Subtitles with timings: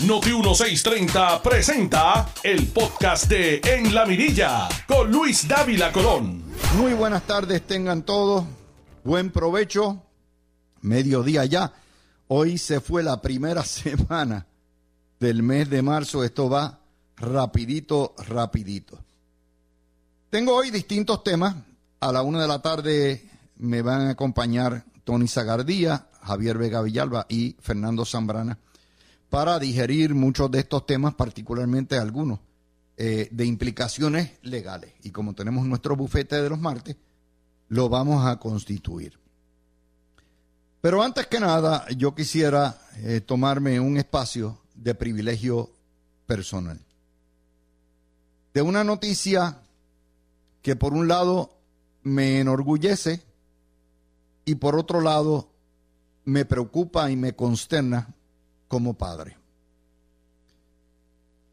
[0.00, 6.42] Noti 1630 presenta el podcast de En la Mirilla con Luis Dávila Colón.
[6.76, 8.44] Muy buenas tardes tengan todos.
[9.04, 10.02] Buen provecho.
[10.80, 11.72] Mediodía ya.
[12.26, 14.46] Hoy se fue la primera semana
[15.20, 16.24] del mes de marzo.
[16.24, 16.80] Esto va
[17.16, 18.98] rapidito, rapidito.
[20.28, 21.54] Tengo hoy distintos temas.
[22.00, 27.26] A la una de la tarde me van a acompañar Tony Zagardía, Javier Vega Villalba
[27.28, 28.58] y Fernando Zambrana
[29.34, 32.38] para digerir muchos de estos temas, particularmente algunos
[32.96, 34.92] eh, de implicaciones legales.
[35.02, 36.94] Y como tenemos nuestro bufete de los martes,
[37.66, 39.18] lo vamos a constituir.
[40.80, 45.68] Pero antes que nada, yo quisiera eh, tomarme un espacio de privilegio
[46.26, 46.78] personal.
[48.52, 49.58] De una noticia
[50.62, 51.58] que por un lado
[52.04, 53.20] me enorgullece
[54.44, 55.48] y por otro lado
[56.24, 58.14] me preocupa y me consterna
[58.74, 59.36] como padre.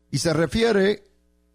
[0.10, 1.04] Y se refiere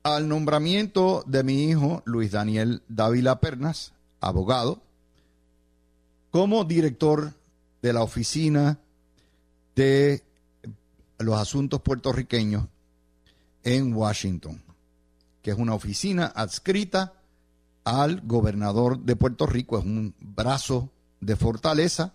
[0.04, 4.80] al nombramiento de mi hijo Luis Daniel Dávila Pernas, abogado,
[6.30, 7.32] como director
[7.82, 8.78] de la oficina
[9.74, 10.22] de
[11.18, 12.68] los asuntos puertorriqueños
[13.64, 14.62] en Washington,
[15.42, 17.12] que es una oficina adscrita
[17.82, 22.14] al gobernador de Puerto Rico, es un brazo de fortaleza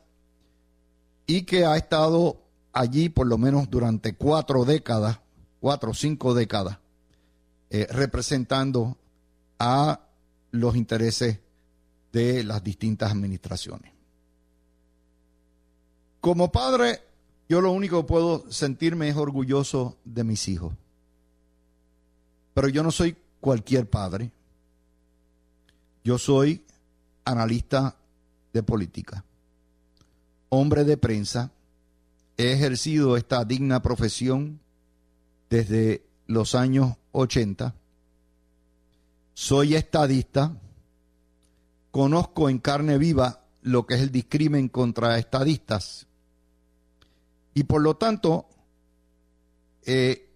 [1.27, 2.41] y que ha estado
[2.73, 5.19] allí por lo menos durante cuatro décadas,
[5.59, 6.80] cuatro o cinco décadas,
[7.69, 8.97] eh, representando
[9.59, 10.00] a
[10.52, 11.39] los intereses
[12.11, 13.91] de las distintas administraciones.
[16.19, 17.02] Como padre,
[17.50, 20.73] yo lo único que puedo sentirme es orgulloso de mis hijos.
[22.53, 24.31] Pero yo no soy cualquier padre.
[26.03, 26.63] Yo soy
[27.25, 27.95] analista
[28.53, 29.23] de política,
[30.50, 31.52] hombre de prensa,
[32.37, 34.59] he ejercido esta digna profesión
[35.49, 37.75] desde los años 80.
[39.33, 40.57] Soy estadista,
[41.91, 46.07] conozco en carne viva lo que es el discrimen contra estadistas
[47.53, 48.47] y por lo tanto
[49.83, 50.29] eh,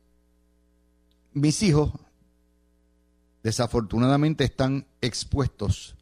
[1.34, 1.92] mis hijos
[3.44, 5.96] desafortunadamente están expuestos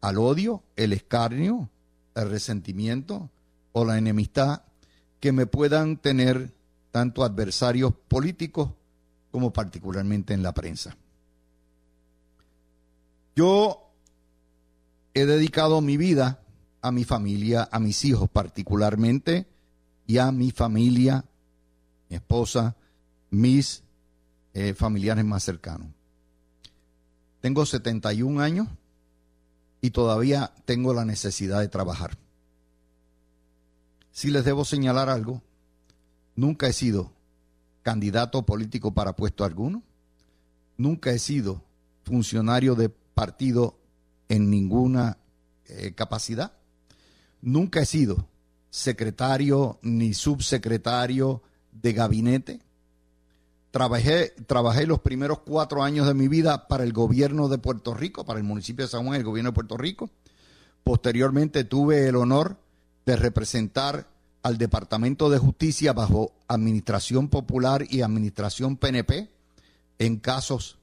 [0.00, 1.70] al odio, el escarnio,
[2.14, 3.30] el resentimiento,
[3.74, 4.62] o la enemistad
[5.20, 6.52] que me puedan tener
[6.92, 8.70] tanto adversarios políticos
[9.30, 10.96] como particularmente en la prensa.
[13.34, 13.90] Yo
[15.12, 16.40] he dedicado mi vida
[16.82, 19.46] a mi familia, a mis hijos particularmente,
[20.06, 21.24] y a mi familia,
[22.08, 22.76] mi esposa,
[23.30, 23.82] mis
[24.52, 25.88] eh, familiares más cercanos.
[27.40, 28.68] Tengo 71 años
[29.80, 32.16] y todavía tengo la necesidad de trabajar.
[34.14, 35.42] Si les debo señalar algo,
[36.36, 37.10] nunca he sido
[37.82, 39.82] candidato político para puesto alguno,
[40.76, 41.64] nunca he sido
[42.04, 43.76] funcionario de partido
[44.28, 45.18] en ninguna
[45.66, 46.52] eh, capacidad,
[47.42, 48.28] nunca he sido
[48.70, 51.42] secretario ni subsecretario
[51.72, 52.60] de gabinete.
[53.72, 58.24] Trabajé, trabajé los primeros cuatro años de mi vida para el gobierno de Puerto Rico,
[58.24, 60.08] para el municipio de San Juan, el gobierno de Puerto Rico.
[60.84, 62.62] Posteriormente tuve el honor
[63.06, 64.08] de representar
[64.42, 69.30] al Departamento de Justicia bajo Administración Popular y Administración PNP
[69.98, 70.78] en casos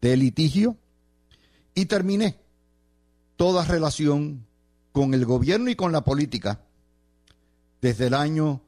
[0.00, 0.76] de litigio
[1.74, 2.36] y terminé
[3.36, 4.46] toda relación
[4.92, 6.60] con el gobierno y con la política
[7.80, 8.60] desde el año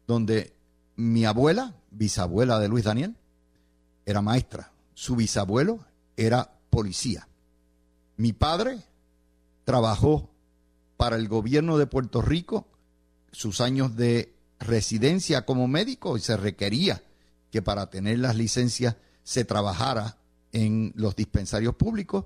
[0.05, 0.53] donde
[0.97, 3.15] mi abuela, bisabuela de Luis Daniel,
[4.05, 4.73] era maestra.
[4.93, 5.79] Su bisabuelo
[6.17, 7.29] era policía.
[8.17, 8.81] Mi padre
[9.63, 10.29] trabajó
[10.97, 12.67] para el gobierno de Puerto Rico
[13.31, 17.01] sus años de residencia como médico y se requería
[17.51, 20.18] que para tener las licencias se trabajara
[20.51, 22.25] en los dispensarios públicos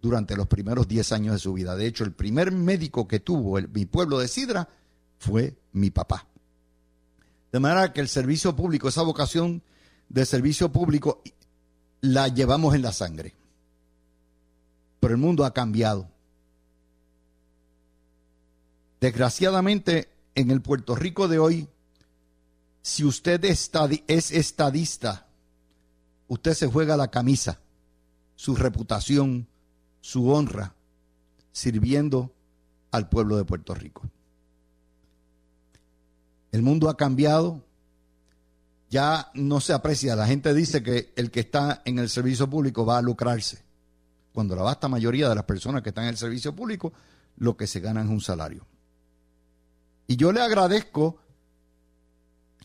[0.00, 1.76] durante los primeros 10 años de su vida.
[1.76, 4.68] De hecho, el primer médico que tuvo mi pueblo de Sidra
[5.18, 6.26] fue mi papá.
[7.52, 9.62] De manera que el servicio público, esa vocación
[10.08, 11.22] de servicio público,
[12.00, 13.34] la llevamos en la sangre.
[15.00, 16.08] Pero el mundo ha cambiado.
[19.00, 21.68] Desgraciadamente, en el Puerto Rico de hoy,
[22.82, 25.26] si usted es estadista,
[26.30, 27.58] usted se juega la camisa,
[28.36, 29.48] su reputación,
[30.00, 30.74] su honra,
[31.50, 32.32] sirviendo
[32.92, 34.08] al pueblo de Puerto Rico.
[36.52, 37.64] El mundo ha cambiado,
[38.90, 40.14] ya no se aprecia.
[40.14, 43.64] La gente dice que el que está en el servicio público va a lucrarse,
[44.32, 46.92] cuando la vasta mayoría de las personas que están en el servicio público
[47.38, 48.64] lo que se ganan es un salario.
[50.06, 51.18] Y yo le agradezco,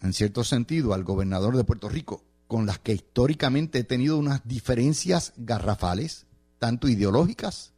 [0.02, 4.48] en cierto sentido, al gobernador de Puerto Rico, con las que históricamente he tenido unas
[4.48, 6.26] diferencias garrafales,
[6.60, 7.74] tanto ideológicas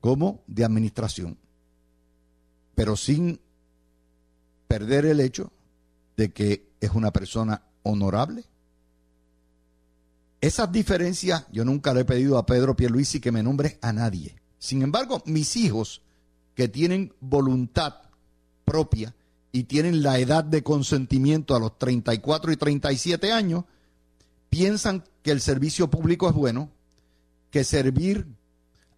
[0.00, 1.38] como de administración,
[2.74, 3.40] pero sin
[4.68, 5.52] perder el hecho
[6.16, 8.44] de que es una persona honorable.
[10.40, 14.36] Esas diferencias yo nunca le he pedido a Pedro Pierluisi que me nombre a nadie.
[14.58, 16.02] Sin embargo, mis hijos
[16.54, 17.94] que tienen voluntad
[18.64, 19.14] propia
[19.52, 23.64] y tienen la edad de consentimiento a los 34 y 37 años,
[24.48, 26.70] piensan que el servicio público es bueno,
[27.50, 28.26] que servir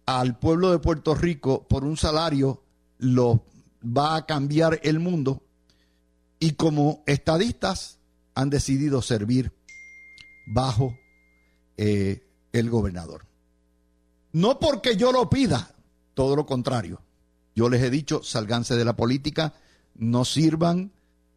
[0.05, 2.63] al pueblo de Puerto Rico por un salario
[2.97, 3.43] lo
[3.85, 5.43] va a cambiar el mundo
[6.39, 7.99] y como estadistas
[8.35, 9.51] han decidido servir
[10.47, 10.97] bajo
[11.77, 12.23] eh,
[12.53, 13.25] el gobernador.
[14.31, 15.75] No porque yo lo pida,
[16.13, 17.01] todo lo contrario.
[17.55, 19.53] Yo les he dicho, salganse de la política,
[19.95, 20.91] no sirvan,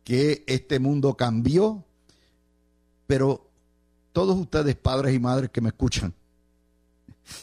[0.05, 1.85] que este mundo cambió,
[3.07, 3.52] pero
[4.13, 6.15] todos ustedes, padres y madres que me escuchan,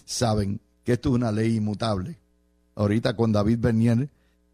[0.06, 2.18] saben que esto es una ley inmutable.
[2.76, 4.10] Ahorita con David Bernier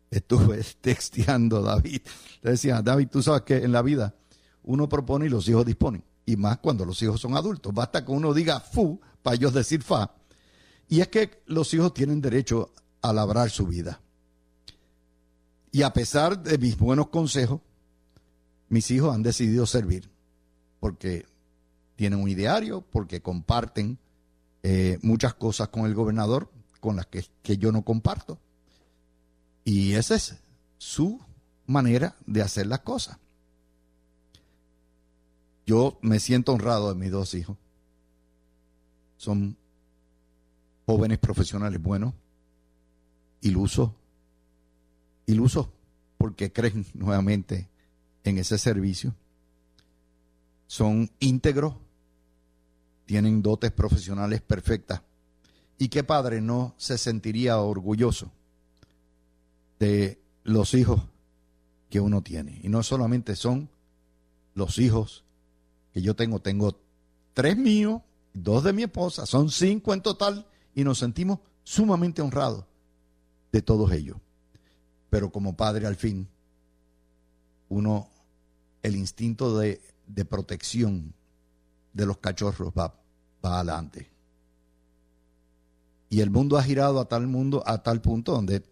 [0.09, 2.01] estuve texteando a David.
[2.41, 4.15] Le decía, David, tú sabes que en la vida
[4.63, 6.03] uno propone y los hijos disponen.
[6.25, 7.73] Y más cuando los hijos son adultos.
[7.73, 10.15] Basta que uno diga fu para ellos decir fa.
[10.87, 12.71] Y es que los hijos tienen derecho
[13.01, 14.01] a labrar su vida.
[15.71, 17.59] Y a pesar de mis buenos consejos,
[18.69, 20.09] mis hijos han decidido servir.
[20.79, 21.25] Porque
[21.95, 23.97] tienen un ideario, porque comparten
[24.63, 28.39] eh, muchas cosas con el gobernador con las que, que yo no comparto.
[29.63, 30.35] Y esa es
[30.77, 31.19] su
[31.65, 33.17] manera de hacer las cosas.
[35.65, 37.57] Yo me siento honrado de mis dos hijos.
[39.17, 39.57] Son
[40.85, 42.13] jóvenes profesionales buenos,
[43.41, 43.91] ilusos,
[45.25, 45.67] ilusos
[46.17, 47.67] porque creen nuevamente
[48.23, 49.15] en ese servicio.
[50.67, 51.75] Son íntegros,
[53.05, 55.01] tienen dotes profesionales perfectas.
[55.77, 58.31] ¿Y qué padre no se sentiría orgulloso
[59.79, 61.01] de los hijos
[61.89, 62.59] que uno tiene?
[62.63, 63.69] Y no solamente son
[64.53, 65.23] los hijos
[65.93, 66.79] que yo tengo, tengo
[67.33, 68.01] tres míos,
[68.33, 72.65] dos de mi esposa, son cinco en total, y nos sentimos sumamente honrados
[73.51, 74.17] de todos ellos.
[75.09, 76.27] Pero como padre al fin,
[77.69, 78.09] uno,
[78.83, 81.13] el instinto de, de protección
[81.93, 82.93] de los cachorros va,
[83.45, 84.09] va adelante.
[86.09, 88.63] Y el mundo ha girado a tal mundo, a tal punto donde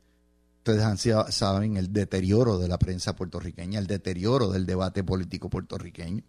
[0.60, 6.24] ustedes saben el deterioro de la prensa puertorriqueña, el deterioro del debate político puertorriqueño,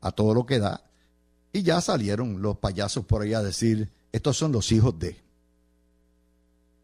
[0.00, 0.82] a todo lo que da.
[1.52, 5.20] Y ya salieron los payasos por ahí a decir, estos son los hijos de.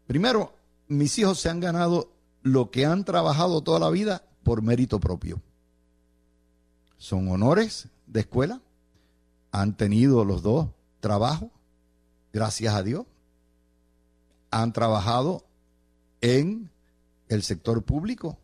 [0.07, 0.53] Primero,
[0.87, 2.11] mis hijos se han ganado
[2.43, 5.41] lo que han trabajado toda la vida por mérito propio.
[6.97, 8.61] Son honores de escuela,
[9.55, 10.67] han tenido los dos
[10.99, 11.49] trabajos,
[12.33, 13.05] gracias a Dios.
[14.51, 15.45] Han trabajado
[16.19, 16.69] en
[17.29, 18.37] el sector público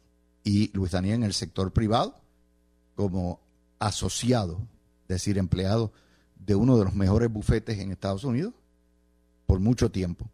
[0.45, 2.15] y Luis Daniel en el sector privado
[2.95, 3.41] como
[3.77, 4.61] asociado,
[5.01, 5.91] es decir, empleado
[6.39, 8.53] de uno de los mejores bufetes en Estados Unidos
[9.47, 10.29] por mucho tiempo.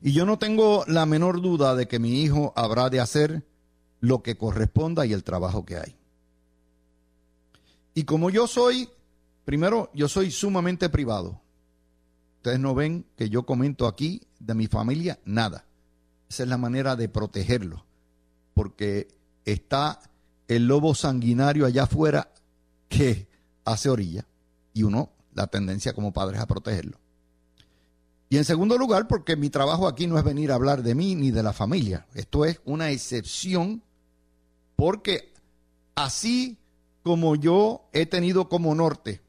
[0.00, 3.46] Y yo no tengo la menor duda de que mi hijo habrá de hacer
[4.00, 5.96] lo que corresponda y el trabajo que hay.
[7.92, 8.88] Y como yo soy,
[9.44, 11.40] primero, yo soy sumamente privado.
[12.36, 15.64] Ustedes no ven que yo comento aquí de mi familia nada.
[16.28, 17.84] Esa es la manera de protegerlo.
[18.54, 19.08] Porque
[19.44, 20.00] está
[20.48, 22.30] el lobo sanguinario allá afuera
[22.88, 23.28] que
[23.64, 24.26] hace orilla.
[24.72, 26.98] Y uno, la tendencia como padre es a protegerlo.
[28.28, 31.14] Y en segundo lugar, porque mi trabajo aquí no es venir a hablar de mí
[31.14, 32.06] ni de la familia.
[32.14, 33.82] Esto es una excepción
[34.76, 35.32] porque
[35.94, 36.58] así
[37.02, 39.20] como yo he tenido como norte,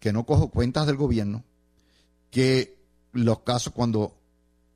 [0.00, 1.44] que no cojo cuentas del gobierno,
[2.30, 2.78] que
[3.12, 4.16] los casos cuando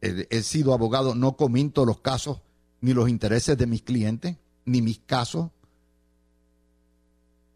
[0.00, 2.41] he, sido abogado no comento los casos
[2.81, 5.50] ni los intereses de mis clientes, ni mis casos.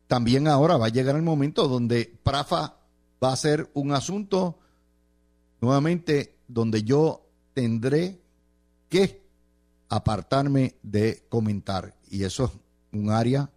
[0.06, 2.76] También ahora va a llegar el momento donde Prafa
[3.22, 4.58] va a ser un asunto
[5.60, 8.20] nuevamente donde yo tendré
[8.90, 9.24] que
[9.88, 11.96] apartarme de comentar.
[12.10, 12.50] Y eso es
[12.92, 13.50] un área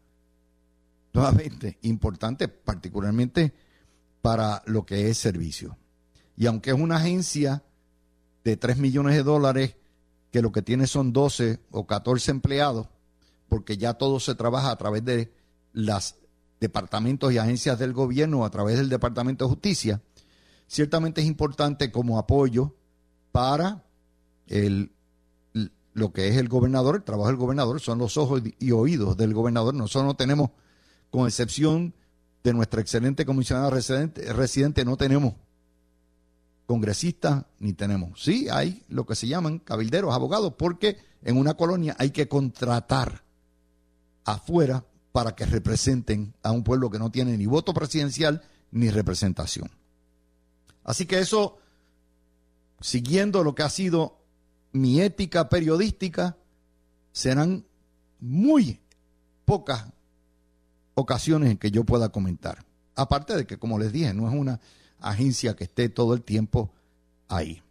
[1.14, 3.54] nuevamente importante, particularmente
[4.28, 5.78] para lo que es servicio.
[6.36, 7.64] Y aunque es una agencia
[8.44, 9.78] de 3 millones de dólares,
[10.32, 12.90] que lo que tiene son 12 o 14 empleados,
[13.48, 15.32] porque ya todo se trabaja a través de
[15.72, 16.16] los
[16.60, 20.02] departamentos y agencias del gobierno, a través del Departamento de Justicia,
[20.68, 22.76] ciertamente es importante como apoyo
[23.32, 23.86] para
[24.48, 24.92] el,
[25.94, 29.34] lo que es el gobernador, el trabajo del gobernador, son los ojos y oídos del
[29.34, 29.74] gobernador.
[29.74, 30.50] Nosotros no tenemos,
[31.12, 31.94] con excepción
[32.48, 35.34] de nuestra excelente comisionada residente, no tenemos
[36.66, 38.24] congresistas ni tenemos.
[38.24, 43.22] Sí, hay lo que se llaman cabilderos, abogados, porque en una colonia hay que contratar
[44.24, 49.70] afuera para que representen a un pueblo que no tiene ni voto presidencial ni representación.
[50.86, 51.58] Así que eso,
[52.80, 54.22] siguiendo lo que ha sido
[54.72, 56.38] mi ética periodística,
[57.12, 57.66] serán
[58.22, 58.80] muy
[59.44, 59.86] pocas
[60.98, 62.66] ocasiones en que yo pueda comentar.
[62.96, 64.60] Aparte de que, como les dije, no es una
[65.00, 66.72] agencia que esté todo el tiempo
[67.28, 67.62] ahí.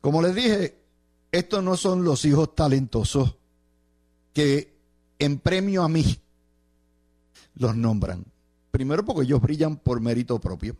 [0.00, 0.78] Como les dije,
[1.30, 3.36] estos no son los hijos talentosos
[4.32, 4.74] que
[5.18, 6.18] en premio a mí
[7.56, 8.24] los nombran.
[8.70, 10.76] Primero porque ellos brillan por mérito propio.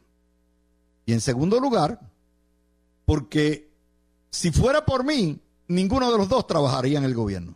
[1.04, 2.00] Y en segundo lugar,
[3.04, 3.70] porque
[4.30, 7.54] si fuera por mí, ninguno de los dos trabajaría en el gobierno.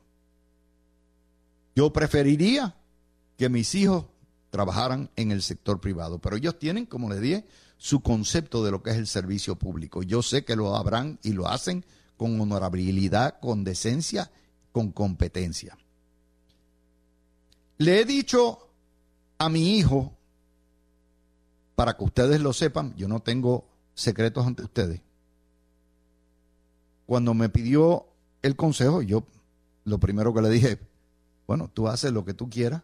[1.74, 2.76] Yo preferiría
[3.36, 4.06] que mis hijos
[4.50, 7.44] trabajaran en el sector privado, pero ellos tienen, como les dije,
[7.76, 10.02] su concepto de lo que es el servicio público.
[10.02, 11.84] Yo sé que lo habrán y lo hacen
[12.16, 14.30] con honorabilidad, con decencia,
[14.72, 15.76] con competencia.
[17.78, 18.70] Le he dicho
[19.38, 20.16] a mi hijo
[21.74, 25.00] para que ustedes lo sepan, yo no tengo secretos ante ustedes.
[27.06, 28.06] Cuando me pidió
[28.42, 29.24] el consejo, yo
[29.84, 30.78] lo primero que le dije,
[31.46, 32.82] bueno, tú haces lo que tú quieras,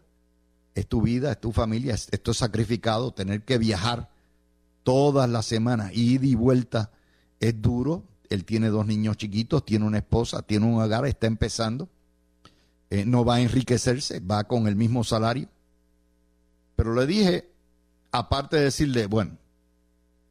[0.75, 4.09] es tu vida, es tu familia, esto es sacrificado, tener que viajar
[4.83, 6.91] todas las semanas, ida y vuelta,
[7.39, 8.03] es duro.
[8.29, 11.89] Él tiene dos niños chiquitos, tiene una esposa, tiene un hogar, está empezando.
[12.89, 15.49] Eh, no va a enriquecerse, va con el mismo salario.
[16.75, 17.49] Pero le dije,
[18.11, 19.37] aparte de decirle, bueno,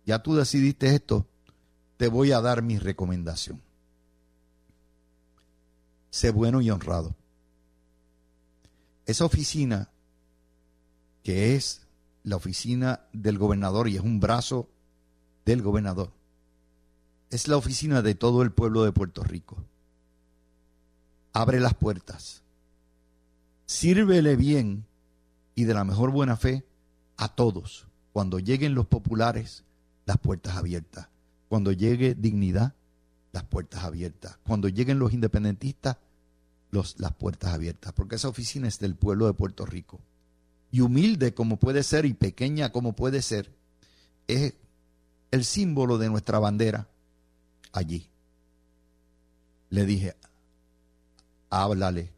[0.06, 1.26] ya tú decidiste esto,
[1.97, 3.61] te voy a dar mi recomendación.
[6.11, 7.14] Sé bueno y honrado.
[9.06, 9.90] Esa oficina,
[11.23, 11.87] que es
[12.23, 14.69] la oficina del gobernador y es un brazo
[15.45, 16.12] del gobernador,
[17.31, 19.65] es la oficina de todo el pueblo de Puerto Rico.
[21.33, 22.43] Abre las puertas.
[23.67, 24.85] Sírvele bien
[25.55, 26.65] y de la mejor buena fe
[27.17, 27.87] a todos.
[28.12, 29.62] Cuando lleguen los populares,
[30.07, 31.09] las puertas abiertas.
[31.49, 32.75] Cuando llegue dignidad,
[33.33, 34.39] las puertas abiertas.
[34.45, 35.99] Cuando lleguen los independentistas,
[36.73, 37.93] los, las puertas abiertas.
[37.93, 40.00] Porque esa oficina es del pueblo de Puerto Rico.
[40.71, 43.53] Y humilde como puede ser y pequeña como puede ser,
[44.27, 44.55] es
[45.31, 46.89] el símbolo de nuestra bandera
[47.73, 48.09] allí.
[49.71, 50.17] Le dije,
[51.49, 52.11] háblale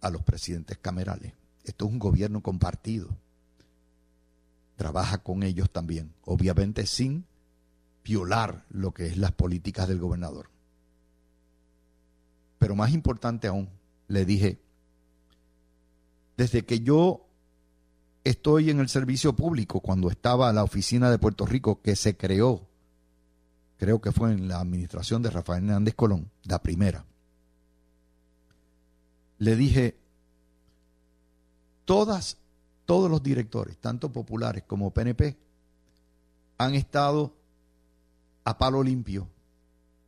[0.00, 1.32] a los presidentes camerales.
[1.64, 3.08] Esto es un gobierno compartido
[4.76, 7.24] trabaja con ellos también, obviamente sin
[8.04, 10.50] violar lo que es las políticas del gobernador.
[12.58, 13.68] Pero más importante aún,
[14.08, 14.60] le dije,
[16.36, 17.26] desde que yo
[18.24, 22.66] estoy en el servicio público, cuando estaba la oficina de Puerto Rico que se creó,
[23.76, 27.04] creo que fue en la administración de Rafael Hernández Colón, la primera,
[29.38, 29.96] le dije,
[31.84, 32.38] todas
[32.86, 35.36] todos los directores, tanto populares como PNP,
[36.58, 37.34] han estado
[38.44, 39.28] a palo limpio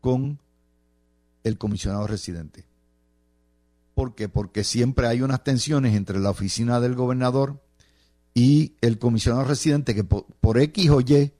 [0.00, 0.38] con
[1.42, 2.64] el comisionado residente.
[3.94, 4.28] ¿Por qué?
[4.28, 7.62] Porque siempre hay unas tensiones entre la oficina del gobernador
[8.36, 11.32] y el comisionado residente que por, X o Y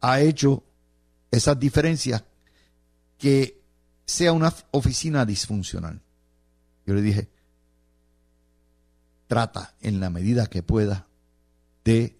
[0.00, 0.62] ha hecho
[1.32, 2.22] esas diferencias
[3.18, 3.60] que
[4.06, 6.00] sea una oficina disfuncional.
[6.86, 7.28] Yo le dije,
[9.26, 11.08] trata en la medida que pueda
[11.82, 12.16] de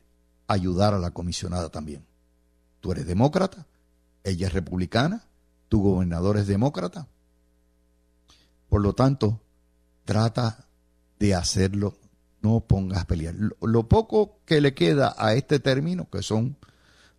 [0.49, 2.05] ayudar a la comisionada también.
[2.81, 3.69] Tú eres demócrata,
[4.25, 5.29] ella es republicana,
[5.69, 7.07] tu gobernador es demócrata.
[8.69, 9.41] Por lo tanto,
[10.05, 10.67] trata
[11.21, 11.97] de hacerlo,
[12.43, 13.35] no pongas a pelear.
[13.61, 16.57] Lo, poco que le queda a este término, que son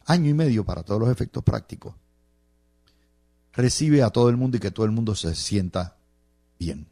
[0.05, 1.95] año y medio para todos los efectos prácticos,
[3.53, 5.97] recibe a todo el mundo y que todo el mundo se sienta
[6.57, 6.87] bien.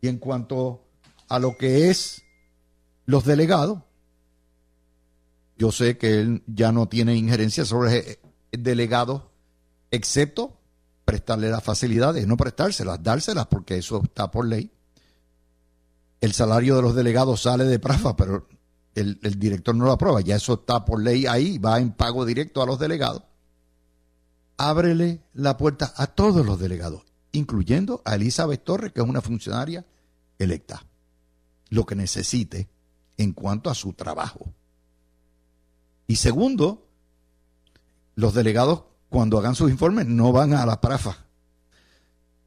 [0.00, 0.84] Y en cuanto
[1.28, 2.22] a lo que es
[3.06, 3.80] los delegados,
[5.56, 8.18] yo sé que él ya no tiene injerencia sobre
[8.50, 9.30] el delegado,
[9.90, 10.56] excepto
[11.04, 14.70] prestarle las facilidades, no prestárselas, dárselas, porque eso está por ley.
[16.20, 18.46] El salario de los delegados sale de Prafa, pero
[18.94, 22.62] el, director no lo aprueba, ya eso está por ley ahí, va en pago directo
[22.62, 23.22] a los delegados.
[24.56, 29.86] Ábrele la puerta a todos los delegados, incluyendo a Elizabeth Torres, que es una funcionaria
[30.38, 30.84] electa,
[31.70, 32.68] lo que necesite
[33.16, 34.52] en cuanto a su trabajo.
[36.06, 36.88] Y segundo,
[38.16, 41.26] los delegados cuando hagan sus informes no van a la prafa.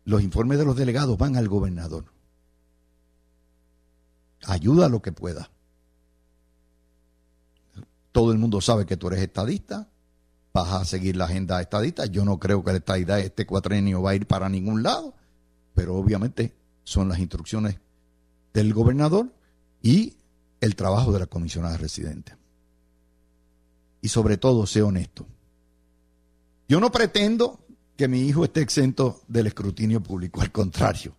[0.05, 2.12] Los informes de los delegados van al gobernador.
[4.45, 5.49] Ayuda lo que pueda.
[8.11, 9.87] Todo el mundo sabe que tú eres estadista,
[10.53, 12.05] vas a seguir la agenda estadista.
[12.05, 15.13] Yo no creo que la estadidad este cuatrenio va a ir para ningún lado,
[15.73, 17.79] pero obviamente son las instrucciones
[18.53, 19.33] del gobernador
[19.81, 20.15] y
[20.61, 22.35] el trabajo de la comisionada residente
[24.03, 25.25] y sobre todo sé honesto.
[26.67, 31.15] Yo no pretendo que mi hijo esté exento del escrutinio público, al contrario.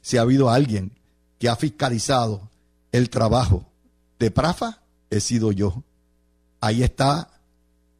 [0.00, 0.92] Si ha habido alguien
[1.40, 2.48] que ha fiscalizado
[2.92, 3.66] el trabajo
[4.20, 4.78] de Prafa,
[5.10, 5.82] he sido yo.
[6.60, 7.28] Ahí está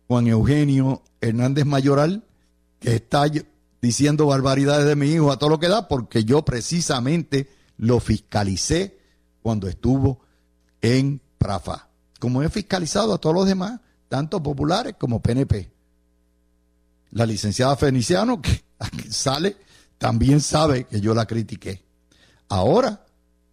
[0.07, 2.23] Juan Eugenio Hernández Mayoral,
[2.79, 3.25] que está
[3.83, 8.97] diciendo barbaridades de mi hijo a todo lo que da, porque yo precisamente lo fiscalicé
[9.43, 10.21] cuando estuvo
[10.81, 15.73] en Prafa como he fiscalizado a todos los demás, tanto populares como PNP.
[17.13, 18.63] La licenciada Feliciano, que
[19.11, 19.57] sale,
[19.99, 21.83] también sabe que yo la critiqué.
[22.49, 23.05] Ahora,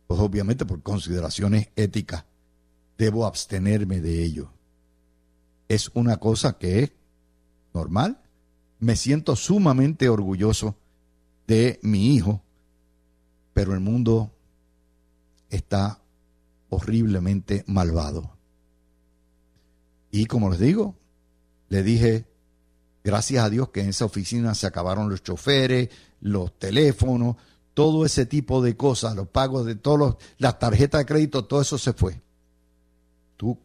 [0.07, 2.25] pues obviamente por consideraciones éticas,
[2.97, 4.51] debo abstenerme de ello.
[5.67, 6.91] Es una cosa que es
[7.73, 8.21] normal.
[8.79, 10.77] Me siento sumamente orgulloso
[11.45, 12.41] de mi hijo,
[13.53, 14.31] pero el mundo
[15.49, 16.01] está
[16.69, 18.37] horriblemente malvado.
[20.11, 20.95] Y como les digo,
[21.69, 22.25] le dije,
[23.03, 25.89] gracias a Dios que en esa oficina se acabaron los choferes,
[26.21, 27.35] los teléfonos,
[27.77, 31.77] todo ese tipo de cosas, los pagos de todas las tarjetas de crédito, todo eso
[31.77, 32.19] se fue.
[33.37, 33.59] Tú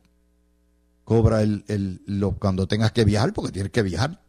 [1.05, 4.23] cobra el, el, lo, cuando tengas que viajar, porque tienes que viajar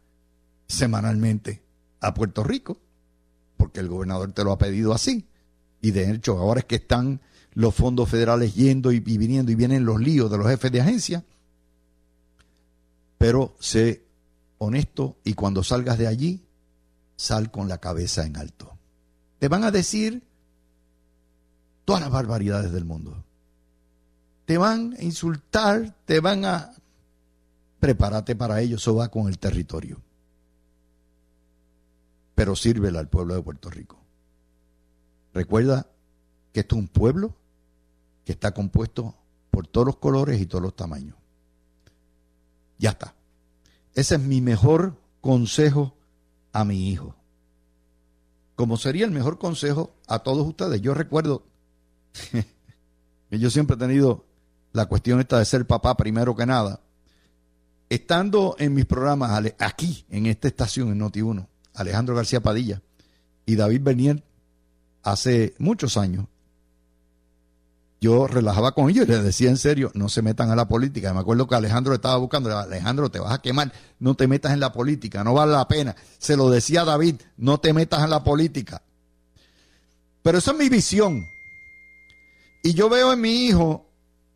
[0.66, 1.62] semanalmente
[2.00, 2.78] a Puerto Rico,
[3.58, 5.28] porque el gobernador te lo ha pedido así.
[5.82, 7.20] Y de hecho, ahora es que están
[7.52, 11.24] los fondos federales yendo y viniendo y vienen los líos de los jefes de agencia
[13.24, 14.04] pero sé
[14.58, 16.46] honesto y cuando salgas de allí,
[17.16, 18.73] sal con la cabeza en alto.
[19.38, 20.22] Te van a decir
[21.84, 23.24] todas las barbaridades del mundo.
[24.46, 26.72] Te van a insultar, te van a...
[27.80, 30.00] Prepárate para ello, eso va con el territorio.
[32.34, 33.98] Pero sírvela al pueblo de Puerto Rico.
[35.34, 35.86] Recuerda
[36.52, 37.34] que esto es un pueblo
[38.24, 39.14] que está compuesto
[39.50, 41.16] por todos los colores y todos los tamaños.
[42.78, 43.14] Ya está.
[43.94, 45.94] Ese es mi mejor consejo
[46.52, 47.14] a mi hijo.
[48.54, 50.80] Como sería el mejor consejo a todos ustedes.
[50.80, 51.44] Yo recuerdo
[53.30, 54.24] que yo siempre he tenido
[54.72, 56.80] la cuestión esta de ser papá primero que nada.
[57.88, 62.82] Estando en mis programas aquí, en esta estación, en Noti1, Alejandro García Padilla
[63.46, 64.24] y David Bernier,
[65.02, 66.26] hace muchos años,
[68.04, 71.14] yo relajaba con ellos y les decía en serio, no se metan a la política.
[71.14, 74.60] Me acuerdo que Alejandro estaba buscando, Alejandro, te vas a quemar, no te metas en
[74.60, 75.96] la política, no vale la pena.
[76.18, 78.82] Se lo decía David, no te metas en la política.
[80.22, 81.24] Pero esa es mi visión.
[82.62, 83.86] Y yo veo en mi hijo,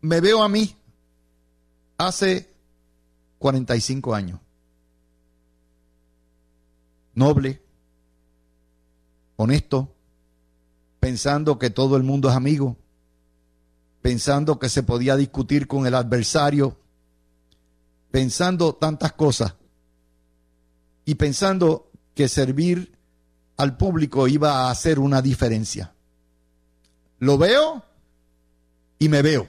[0.01, 0.75] me veo a mí
[1.99, 2.51] hace
[3.37, 4.39] 45 años.
[7.13, 7.61] Noble,
[9.35, 9.93] honesto,
[10.99, 12.75] pensando que todo el mundo es amigo
[14.09, 16.75] pensando que se podía discutir con el adversario,
[18.09, 19.53] pensando tantas cosas
[21.05, 22.97] y pensando que servir
[23.55, 25.93] al público iba a hacer una diferencia.
[27.19, 27.85] Lo veo
[28.97, 29.47] y me veo.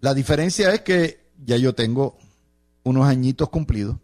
[0.00, 2.16] La diferencia es que ya yo tengo
[2.82, 3.98] unos añitos cumplidos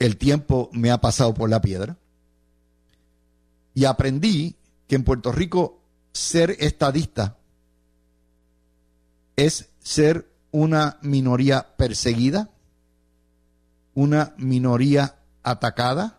[0.00, 1.96] el tiempo me ha pasado por la piedra.
[3.74, 4.56] Y aprendí
[4.88, 5.79] que en Puerto Rico
[6.12, 7.36] ser estadista
[9.36, 12.50] es ser una minoría perseguida,
[13.94, 16.18] una minoría atacada,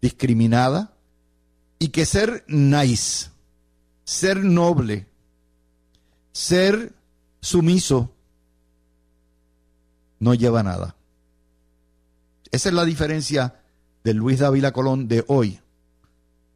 [0.00, 0.92] discriminada,
[1.78, 3.30] y que ser nice,
[4.04, 5.06] ser noble,
[6.32, 6.94] ser
[7.40, 8.14] sumiso,
[10.18, 10.94] no lleva nada.
[12.52, 13.60] Esa es la diferencia
[14.04, 15.60] del Luis Dávila Colón de hoy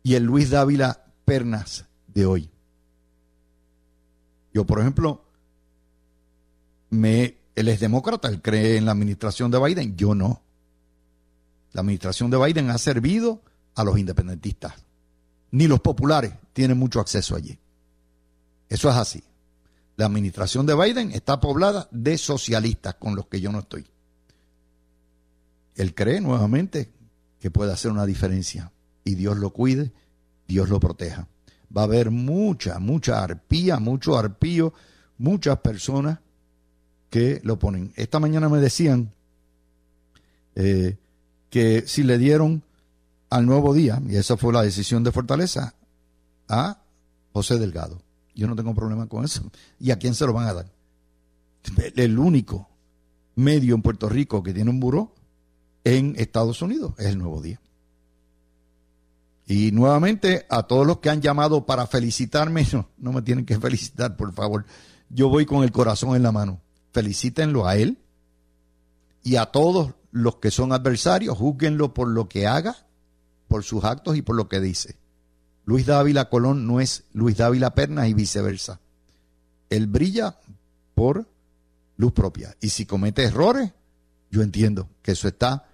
[0.02, 2.50] y el Luis Dávila Pernas de hoy.
[4.52, 5.24] Yo, por ejemplo,
[6.90, 10.42] me, él es demócrata, él cree en la administración de Biden, yo no.
[11.72, 13.42] La administración de Biden ha servido
[13.74, 14.74] a los independentistas.
[15.50, 17.58] Ni los populares tienen mucho acceso allí.
[18.68, 19.24] Eso es así.
[19.96, 23.86] La administración de Biden está poblada de socialistas con los que yo no estoy.
[25.76, 26.92] Él cree nuevamente
[27.40, 28.72] que puede hacer una diferencia
[29.04, 29.92] y Dios lo cuide,
[30.46, 31.28] Dios lo proteja.
[31.76, 34.72] Va a haber mucha, mucha arpía, mucho arpío,
[35.18, 36.18] muchas personas
[37.10, 37.92] que lo ponen.
[37.96, 39.12] Esta mañana me decían
[40.54, 40.96] eh,
[41.50, 42.62] que si le dieron
[43.30, 45.74] al nuevo día, y esa fue la decisión de Fortaleza,
[46.48, 46.78] a
[47.32, 48.00] José Delgado.
[48.34, 49.42] Yo no tengo problema con eso.
[49.80, 50.66] ¿Y a quién se lo van a dar?
[51.96, 52.68] El único
[53.36, 55.14] medio en Puerto Rico que tiene un buró
[55.82, 57.60] en Estados Unidos es el Nuevo Día.
[59.46, 63.58] Y nuevamente a todos los que han llamado para felicitarme, no, no me tienen que
[63.58, 64.64] felicitar, por favor.
[65.10, 66.60] Yo voy con el corazón en la mano.
[66.92, 67.98] Felicítenlo a él
[69.22, 72.86] y a todos los que son adversarios, júzguenlo por lo que haga,
[73.48, 74.96] por sus actos y por lo que dice.
[75.64, 78.80] Luis Dávila Colón no es Luis Dávila Pernas y viceversa.
[79.70, 80.38] Él brilla
[80.94, 81.26] por
[81.96, 82.54] luz propia.
[82.60, 83.72] Y si comete errores,
[84.30, 85.66] yo entiendo que eso está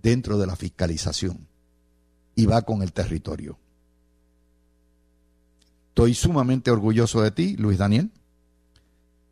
[0.00, 1.47] dentro de la fiscalización
[2.38, 3.58] y va con el territorio.
[5.88, 8.12] Estoy sumamente orgulloso de ti, Luis Daniel,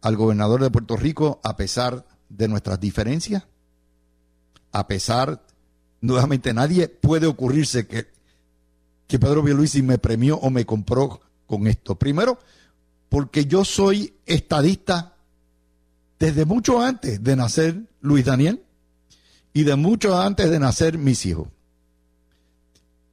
[0.03, 3.47] al gobernador de Puerto Rico, a pesar de nuestras diferencias,
[4.73, 5.41] a pesar,
[6.01, 8.09] nuevamente nadie puede ocurrirse que,
[9.07, 11.95] que Pedro Luis me premió o me compró con esto.
[11.95, 12.41] Primero,
[13.09, 15.15] porque yo soy estadista
[16.19, 18.65] desde mucho antes de nacer Luis Daniel
[19.53, 21.47] y de mucho antes de nacer mis hijos.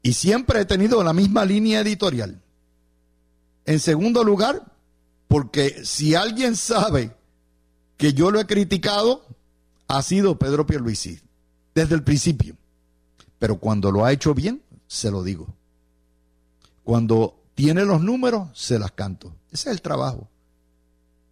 [0.04, 2.40] Y siempre he tenido la misma línea editorial.
[3.66, 4.64] En segundo lugar,
[5.28, 7.16] porque si alguien sabe
[7.98, 9.26] que yo lo he criticado,
[9.88, 11.20] ha sido Pedro Pierluisi,
[11.74, 12.56] desde el principio.
[13.40, 15.48] Pero cuando lo ha hecho bien, se lo digo.
[16.84, 19.34] Cuando tiene los números, se las canto.
[19.52, 20.28] Ese es el trabajo.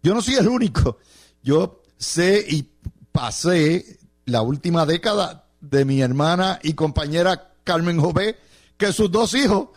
[0.02, 0.98] Yo no soy el único.
[1.42, 2.68] Yo sé y
[3.12, 8.36] pasé la última década de mi hermana y compañera Carmen Jové,
[8.82, 9.68] que sus dos hijos,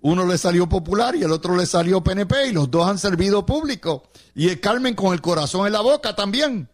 [0.00, 3.44] uno le salió popular y el otro le salió PNP y los dos han servido
[3.44, 4.04] público.
[4.34, 6.68] Y el Carmen con el corazón en la boca también.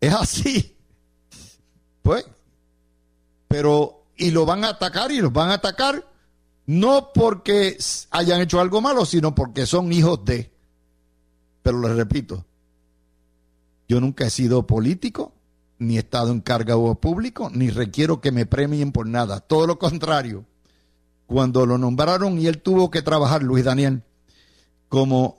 [0.00, 0.74] Es así.
[2.00, 2.24] Pues,
[3.48, 6.06] pero, y lo van a atacar y los van a atacar
[6.64, 7.76] no porque
[8.10, 10.50] hayan hecho algo malo, sino porque son hijos de.
[11.60, 12.46] Pero les repito,
[13.86, 15.34] yo nunca he sido político,
[15.78, 19.40] ni he estado en cargo público, ni requiero que me premien por nada.
[19.40, 20.44] Todo lo contrario.
[21.26, 24.02] Cuando lo nombraron y él tuvo que trabajar, Luis Daniel,
[24.88, 25.38] como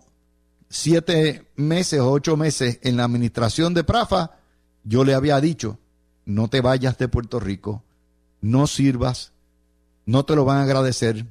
[0.69, 4.37] siete meses o ocho meses en la administración de Prafa,
[4.83, 5.79] yo le había dicho,
[6.25, 7.83] no te vayas de Puerto Rico,
[8.41, 9.33] no sirvas,
[10.05, 11.25] no te lo van a agradecer.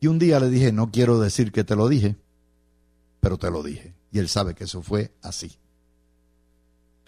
[0.00, 2.16] Y un día le dije, no quiero decir que te lo dije,
[3.20, 3.94] pero te lo dije.
[4.10, 5.58] Y él sabe que eso fue así.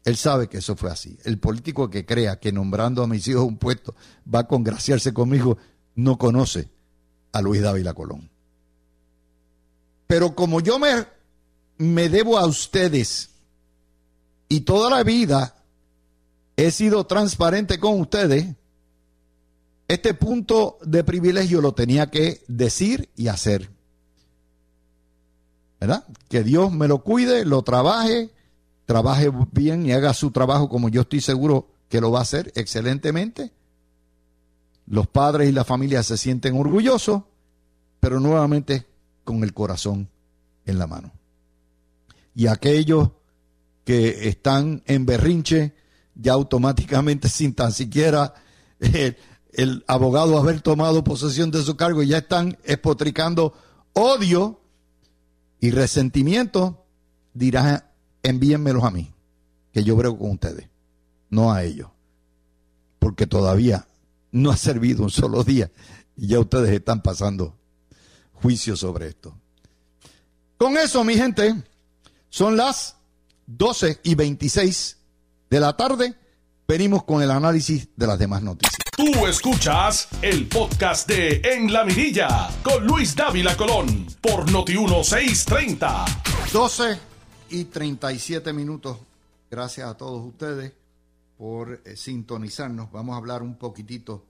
[0.05, 1.19] Él sabe que eso fue así.
[1.25, 3.95] El político que crea que nombrando a mis hijos un puesto
[4.33, 5.59] va a congraciarse conmigo
[5.95, 6.71] no conoce
[7.33, 8.31] a Luis Dávila Colón.
[10.07, 11.07] Pero como yo me,
[11.79, 13.31] me debo a ustedes
[14.49, 15.55] y toda la vida
[16.57, 18.57] he sido transparente con ustedes,
[19.87, 23.71] este punto de privilegio lo tenía que decir y hacer.
[25.79, 26.05] ¿Verdad?
[26.29, 28.31] Que Dios me lo cuide, lo trabaje
[28.90, 32.53] trabaje bien y haga su trabajo como yo estoy seguro que lo va a hacer
[32.57, 33.53] excelentemente.
[34.85, 37.22] Los padres y la familia se sienten orgullosos,
[38.00, 38.88] pero nuevamente
[39.22, 40.09] con el corazón
[40.66, 41.12] en la mano.
[42.35, 43.11] Y aquellos
[43.85, 45.72] que están en berrinche,
[46.16, 48.35] ya automáticamente sin tan siquiera
[48.81, 49.16] el,
[49.53, 53.55] el abogado haber tomado posesión de su cargo, ya están espotricando
[53.92, 54.61] odio
[55.61, 56.85] y resentimiento,
[57.35, 57.85] dirán
[58.23, 59.13] envíenmelos a mí,
[59.73, 60.69] que yo brego con ustedes,
[61.29, 61.89] no a ellos.
[62.99, 63.87] porque todavía
[64.31, 65.71] no ha servido un solo día
[66.17, 67.57] y ya ustedes están pasando
[68.35, 69.35] juicio sobre esto.
[70.59, 71.55] Con eso, mi gente,
[72.29, 72.97] son las
[73.47, 74.99] 12 y 26
[75.49, 76.15] de la tarde.
[76.69, 78.77] Venimos con el análisis de las demás noticias.
[78.97, 86.05] Tú escuchas el podcast de En la Mirilla con Luis Dávila Colón por Noti 1630.
[86.53, 87.10] 12
[87.51, 88.97] y 37 minutos.
[89.51, 90.73] Gracias a todos ustedes
[91.37, 92.91] por eh, sintonizarnos.
[92.93, 94.25] Vamos a hablar un poquitito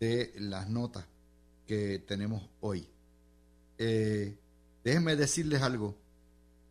[0.00, 1.04] de las notas
[1.66, 2.86] que tenemos hoy.
[3.78, 4.34] Eh,
[4.82, 5.94] déjenme decirles algo.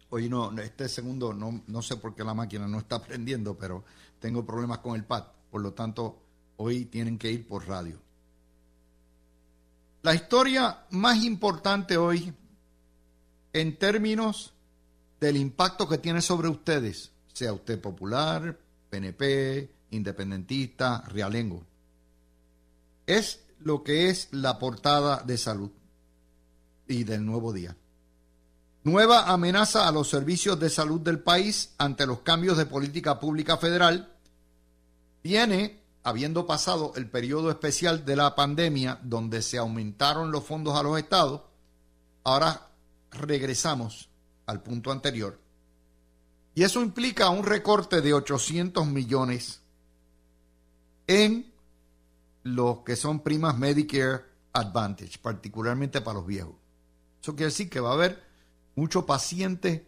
[0.09, 3.83] Hoy no, este segundo, no, no sé por qué la máquina no está prendiendo, pero
[4.19, 5.23] tengo problemas con el pad.
[5.49, 6.19] Por lo tanto,
[6.57, 7.97] hoy tienen que ir por radio.
[10.03, 12.33] La historia más importante hoy,
[13.53, 14.53] en términos
[15.21, 18.57] del impacto que tiene sobre ustedes, sea usted popular,
[18.89, 21.63] PNP, independentista, realengo,
[23.05, 25.69] es lo que es la portada de salud
[26.87, 27.77] y del nuevo día.
[28.83, 33.57] Nueva amenaza a los servicios de salud del país ante los cambios de política pública
[33.57, 34.11] federal.
[35.23, 40.81] Viene, habiendo pasado el periodo especial de la pandemia, donde se aumentaron los fondos a
[40.81, 41.41] los estados,
[42.23, 42.69] ahora
[43.11, 44.10] regresamos
[44.51, 45.39] al punto anterior.
[46.53, 49.61] Y eso implica un recorte de 800 millones
[51.07, 51.51] en
[52.43, 56.55] los que son primas Medicare Advantage, particularmente para los viejos.
[57.21, 58.21] Eso quiere decir que va a haber
[58.75, 59.83] muchos pacientes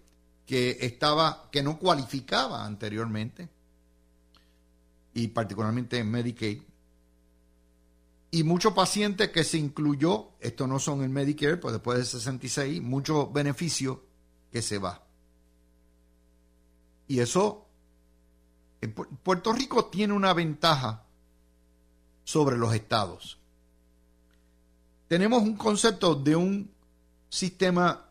[0.46, 3.50] que estaba, que no cualificaba anteriormente,
[5.14, 6.62] y particularmente en Medicaid,
[8.32, 12.82] y muchos pacientes que se incluyó, esto no son en Medicare, pues después de 66,
[12.82, 14.00] muchos beneficios
[14.54, 15.04] que se va.
[17.08, 17.66] Y eso,
[19.24, 21.06] Puerto Rico tiene una ventaja
[22.24, 23.40] sobre los estados.
[25.08, 26.72] Tenemos un concepto de un
[27.30, 28.06] sistema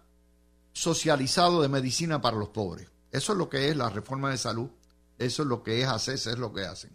[0.73, 2.89] socializado de medicina para los pobres.
[3.13, 4.69] Eso es lo que es la reforma de salud.
[5.19, 6.91] Eso es lo que es hacer, es lo que hacen.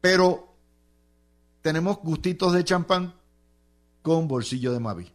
[0.00, 0.54] Pero
[1.62, 3.14] tenemos gustitos de champán
[4.02, 5.12] con bolsillo de Mavi.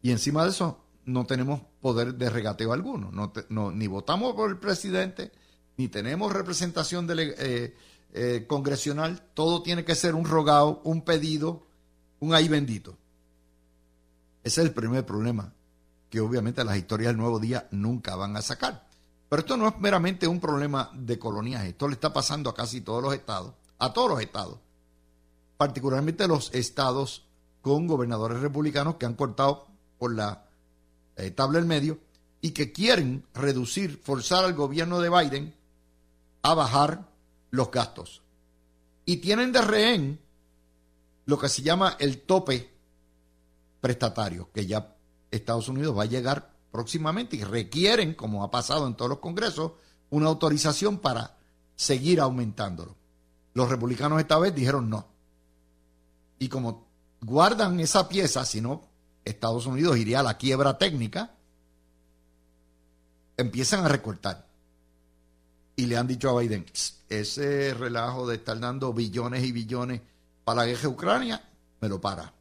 [0.00, 3.10] Y encima de eso no tenemos poder de regateo alguno.
[3.48, 5.32] No, ni votamos por el presidente,
[5.76, 7.74] ni tenemos representación eh,
[8.12, 9.22] eh, congresional.
[9.34, 11.66] Todo tiene que ser un rogado, un pedido,
[12.20, 12.96] un ahí bendito.
[14.44, 15.52] Ese es el primer problema
[16.10, 18.86] que obviamente las historias del nuevo día nunca van a sacar.
[19.28, 22.82] Pero esto no es meramente un problema de coloniaje, esto le está pasando a casi
[22.82, 24.58] todos los estados, a todos los estados,
[25.56, 27.24] particularmente los estados
[27.62, 30.50] con gobernadores republicanos que han cortado por la
[31.16, 31.98] eh, tabla del medio
[32.40, 35.54] y que quieren reducir, forzar al gobierno de Biden
[36.42, 37.08] a bajar
[37.50, 38.22] los gastos.
[39.04, 40.20] Y tienen de rehén
[41.26, 42.70] lo que se llama el tope
[43.80, 44.96] prestatario, que ya
[45.30, 49.72] Estados Unidos va a llegar próximamente y requieren, como ha pasado en todos los congresos,
[50.10, 51.36] una autorización para
[51.76, 52.96] seguir aumentándolo.
[53.54, 55.06] Los republicanos esta vez dijeron no.
[56.38, 56.86] Y como
[57.20, 58.88] guardan esa pieza, si no,
[59.24, 61.32] Estados Unidos iría a la quiebra técnica,
[63.36, 64.46] empiezan a recortar.
[65.76, 66.66] Y le han dicho a Biden,
[67.08, 70.00] ese relajo de estar dando billones y billones
[70.44, 71.48] para la guerra de Ucrania,
[71.80, 72.32] me lo para,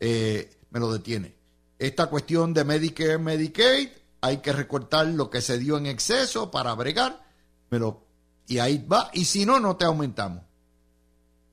[0.00, 1.36] eh, me lo detiene
[1.78, 3.88] esta cuestión de Medicare, Medicaid,
[4.20, 7.22] hay que recortar lo que se dio en exceso para bregar,
[7.68, 8.02] pero
[8.46, 10.42] y ahí va, y si no, no te aumentamos.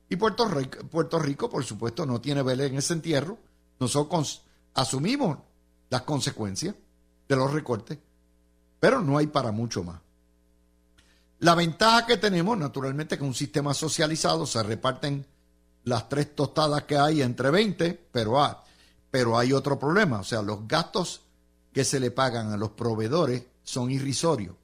[0.08, 3.38] Y Puerto Rico, Puerto Rico, por supuesto, no tiene vela en ese entierro.
[3.80, 4.42] Nosotros
[4.74, 5.38] asumimos
[5.90, 6.74] las consecuencias
[7.28, 7.98] de los recortes,
[8.80, 10.00] pero no hay para mucho más.
[11.40, 15.26] La ventaja que tenemos, naturalmente, que un sistema socializado se reparten
[15.84, 18.64] las tres tostadas que hay entre 20, pero ah,
[19.10, 21.20] pero hay otro problema, o sea, los gastos
[21.72, 24.56] que se le pagan a los proveedores son irrisorios.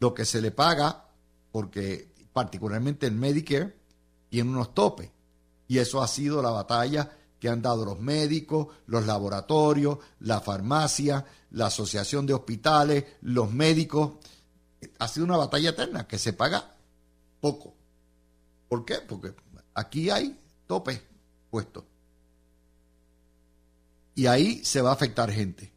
[0.00, 1.08] Lo que se le paga,
[1.52, 3.76] porque particularmente el Medicare,
[4.30, 5.10] tiene unos topes.
[5.68, 7.10] Y eso ha sido la batalla
[7.46, 14.14] que han dado los médicos, los laboratorios, la farmacia, la asociación de hospitales, los médicos.
[14.98, 16.74] Ha sido una batalla eterna que se paga
[17.40, 17.72] poco.
[18.68, 18.96] ¿Por qué?
[18.96, 19.32] Porque
[19.74, 21.00] aquí hay topes
[21.48, 21.84] puestos
[24.16, 25.72] y ahí se va a afectar gente.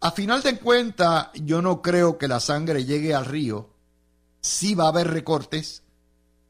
[0.00, 3.74] A final de cuentas, yo no creo que la sangre llegue al río.
[4.40, 5.82] Sí va a haber recortes,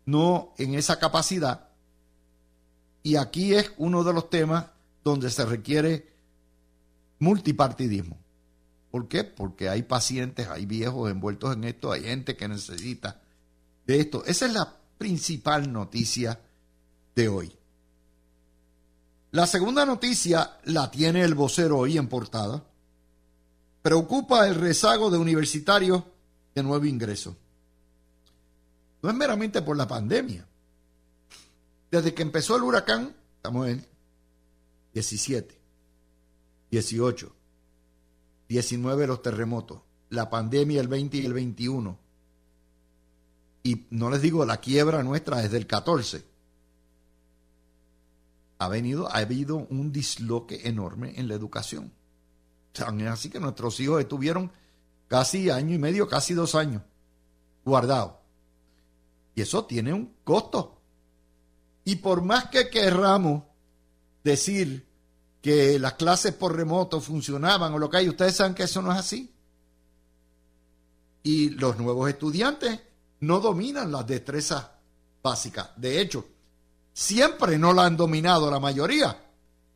[0.05, 1.69] no en esa capacidad.
[3.02, 4.66] Y aquí es uno de los temas
[5.02, 6.08] donde se requiere
[7.18, 8.18] multipartidismo.
[8.90, 9.24] ¿Por qué?
[9.24, 13.20] Porque hay pacientes, hay viejos envueltos en esto, hay gente que necesita
[13.86, 14.24] de esto.
[14.24, 16.40] Esa es la principal noticia
[17.14, 17.52] de hoy.
[19.32, 22.64] La segunda noticia la tiene el vocero hoy en portada.
[23.80, 26.02] Preocupa el rezago de universitarios
[26.54, 27.36] de nuevo ingreso.
[29.02, 30.46] No es meramente por la pandemia.
[31.90, 33.87] Desde que empezó el huracán, estamos en
[34.94, 35.59] 17,
[36.70, 37.33] 18,
[38.48, 41.98] 19 los terremotos, la pandemia el 20 y el 21.
[43.62, 46.24] Y no les digo la quiebra nuestra desde el 14.
[48.59, 51.92] Ha, venido, ha habido un disloque enorme en la educación.
[53.09, 54.50] Así que nuestros hijos estuvieron
[55.09, 56.83] casi año y medio, casi dos años
[57.64, 58.14] guardados.
[59.35, 60.80] Y eso tiene un costo.
[61.90, 63.42] Y por más que querramos
[64.22, 64.87] decir
[65.42, 68.92] que las clases por remoto funcionaban o lo que hay, ustedes saben que eso no
[68.92, 69.35] es así.
[71.24, 72.79] Y los nuevos estudiantes
[73.18, 74.68] no dominan las destrezas
[75.20, 75.70] básicas.
[75.74, 76.29] De hecho,
[76.92, 79.24] siempre no la han dominado la mayoría.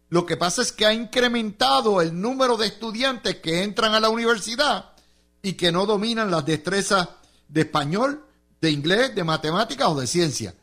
[0.09, 4.09] Lo que pasa es que ha incrementado el número de estudiantes que entran a la
[4.09, 4.93] universidad
[5.43, 7.09] y que no dominan las destrezas
[7.49, 8.25] de español,
[8.61, 10.55] de inglés, de matemáticas o de ciencia.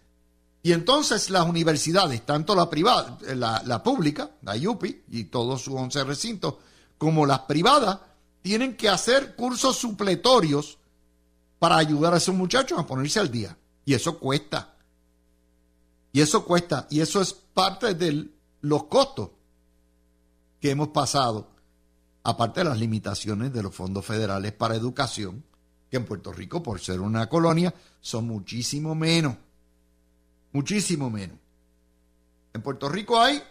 [0.64, 6.04] Y entonces las universidades, tanto la privada, la, pública, la UPI y todos sus 11
[6.04, 6.56] recintos,
[6.98, 8.00] como las privadas,
[8.44, 10.78] tienen que hacer cursos supletorios
[11.58, 13.58] para ayudar a esos muchachos a ponerse al día.
[13.86, 14.76] Y eso cuesta.
[16.12, 16.88] Y eso cuesta.
[16.92, 18.30] Y eso es parte de
[18.62, 19.30] los costos
[20.60, 21.50] que hemos pasado,
[22.24, 25.44] aparte de las limitaciones de los fondos federales para educación,
[25.90, 29.38] que en Puerto Rico, por ser una colonia, son muchísimo menos
[30.54, 31.38] muchísimo menos.
[32.54, 33.42] En Puerto Rico hay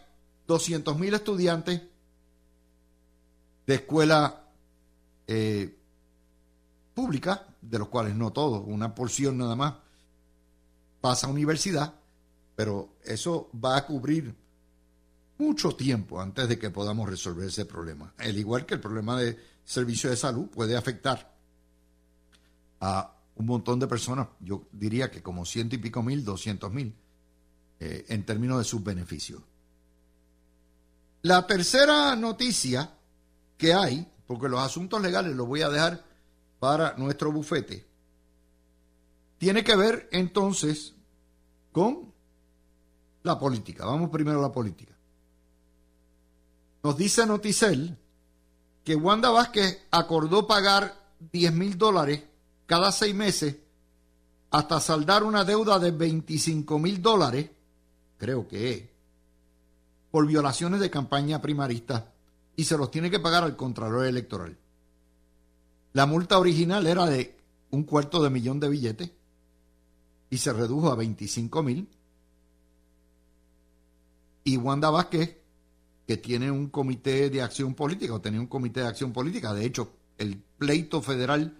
[0.46, 1.82] 200.000 estudiantes
[3.66, 4.44] de escuela
[5.26, 5.76] eh,
[6.94, 9.74] pública, de los cuales no todos, una porción nada más
[11.00, 11.94] pasa a universidad,
[12.56, 14.34] pero eso va a cubrir
[15.38, 18.12] mucho tiempo antes de que podamos resolver ese problema.
[18.18, 21.32] Al igual que el problema de servicio de salud puede afectar
[22.80, 26.94] a un montón de personas, yo diría que como ciento y pico mil, doscientos mil,
[27.78, 29.40] eh, en términos de sus beneficios.
[31.22, 32.98] La tercera noticia
[33.56, 36.04] que hay, porque los asuntos legales los voy a dejar
[36.58, 37.86] para nuestro bufete,
[39.38, 40.92] tiene que ver entonces
[41.72, 42.12] con
[43.22, 43.86] la política.
[43.86, 44.94] Vamos primero a la política.
[46.82, 47.96] Nos dice Noticel
[48.84, 50.94] que Wanda Vázquez acordó pagar
[51.32, 52.22] 10 mil dólares
[52.70, 53.56] cada seis meses
[54.52, 57.50] hasta saldar una deuda de 25 mil dólares,
[58.16, 58.82] creo que es,
[60.12, 62.12] por violaciones de campaña primarista
[62.54, 64.56] y se los tiene que pagar al Contralor Electoral.
[65.94, 67.36] La multa original era de
[67.72, 69.10] un cuarto de millón de billetes
[70.30, 71.88] y se redujo a 25 mil.
[74.44, 75.38] Y Wanda Vázquez,
[76.06, 79.64] que tiene un comité de acción política, o tenía un comité de acción política, de
[79.64, 81.59] hecho, el pleito federal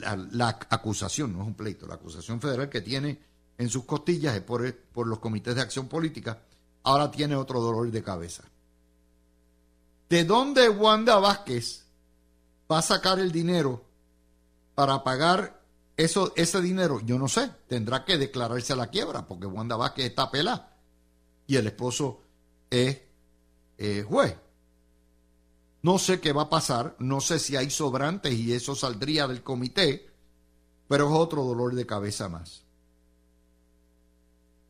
[0.00, 3.18] la, acusación, no es un pleito, la acusación federal que tiene
[3.58, 6.42] en sus costillas es por, por los comités de acción política,
[6.82, 8.44] ahora tiene otro dolor de cabeza.
[10.08, 11.84] ¿De dónde Wanda Vázquez
[12.70, 13.84] va a sacar el dinero
[14.74, 15.62] para pagar
[15.96, 17.00] eso, ese dinero?
[17.00, 20.76] Yo no sé, tendrá que declararse a la quiebra porque Wanda Vázquez está pelada
[21.46, 22.22] y el esposo
[22.70, 22.98] es
[23.78, 24.36] eh, juez.
[25.82, 29.42] No sé qué va a pasar, no sé si hay sobrantes y eso saldría del
[29.42, 30.08] comité,
[30.88, 32.62] pero es otro dolor de cabeza más.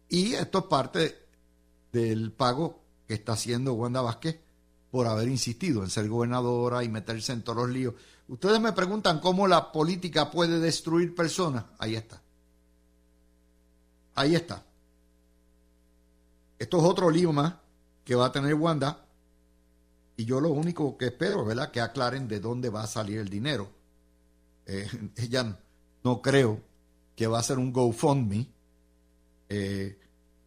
[0.08, 1.26] Y esto es parte
[1.92, 4.40] del pago que está haciendo Wanda Vázquez
[4.90, 7.94] por haber insistido en ser gobernadora y meterse en todos los líos.
[8.28, 11.64] Ustedes me preguntan cómo la política puede destruir personas.
[11.78, 12.22] Ahí está.
[14.14, 14.64] Ahí está.
[16.58, 17.54] Esto es otro lío más
[18.04, 19.04] que va a tener Wanda
[20.22, 23.28] y yo lo único que espero, ¿verdad?, que aclaren de dónde va a salir el
[23.28, 23.68] dinero.
[24.66, 25.58] Eh, ella
[26.04, 26.60] no creo
[27.16, 28.46] que va a ser un GoFundMe,
[29.48, 29.98] eh,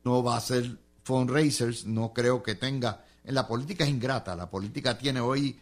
[0.05, 3.03] no va a ser fundraisers, no creo que tenga.
[3.25, 5.59] En la política es ingrata, la política tiene hoy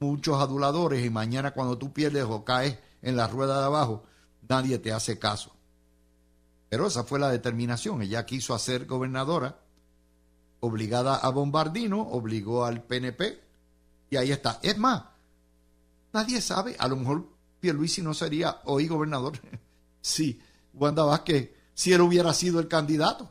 [0.00, 4.04] muchos aduladores y mañana cuando tú pierdes o caes en la rueda de abajo,
[4.48, 5.54] nadie te hace caso.
[6.70, 8.00] Pero esa fue la determinación.
[8.00, 9.58] Ella quiso hacer gobernadora
[10.60, 13.43] obligada a Bombardino, obligó al PNP
[14.10, 14.58] y ahí está.
[14.62, 15.04] Es más,
[16.12, 17.28] nadie sabe, a lo mejor
[17.60, 19.38] Pierluisi no sería hoy gobernador
[20.00, 20.40] si
[20.74, 23.30] Wanda Vázquez, si él hubiera sido el candidato.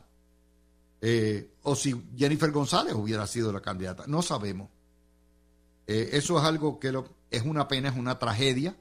[1.06, 4.04] Eh, o si Jennifer González hubiera sido la candidata.
[4.06, 4.70] No sabemos.
[5.86, 6.92] Eh, eso es algo que
[7.30, 8.74] es una pena, es una tragedia,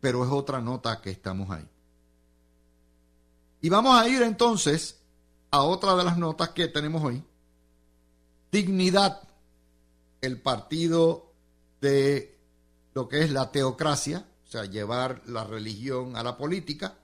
[0.00, 1.68] pero es otra nota que estamos ahí.
[3.60, 5.00] Y vamos a ir entonces
[5.50, 7.22] a otra de las notas que tenemos hoy.
[8.50, 9.22] Dignidad,
[10.24, 11.32] el partido
[11.80, 12.38] de
[12.94, 16.96] lo que es la teocracia, o sea, llevar la religión a la política,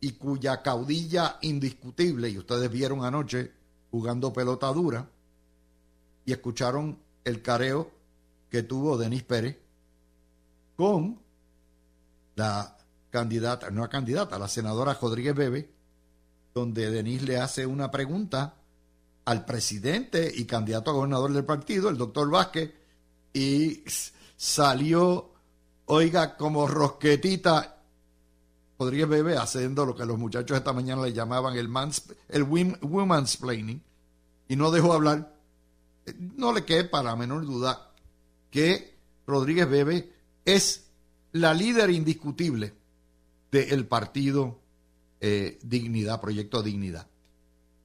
[0.00, 3.52] y cuya caudilla indiscutible, y ustedes vieron anoche
[3.90, 5.08] jugando pelota dura,
[6.24, 7.90] y escucharon el careo
[8.50, 9.58] que tuvo Denis Pérez
[10.76, 11.18] con
[12.36, 12.76] la
[13.10, 15.70] candidata, no la candidata, la senadora Rodríguez Bebe,
[16.54, 18.54] donde Denis le hace una pregunta
[19.28, 22.72] al presidente y candidato a gobernador del partido, el doctor Vázquez,
[23.34, 23.84] y
[24.38, 25.32] salió,
[25.84, 27.76] oiga, como rosquetita
[28.78, 33.36] Rodríguez Bebe haciendo lo que los muchachos esta mañana le llamaban el, mans, el woman's
[33.36, 33.82] planning,
[34.48, 35.36] y no dejó hablar.
[36.36, 37.92] No le quede para menor duda
[38.50, 40.10] que Rodríguez Bebe
[40.46, 40.86] es
[41.32, 42.72] la líder indiscutible
[43.50, 44.58] del partido
[45.20, 47.06] eh, Dignidad, Proyecto Dignidad.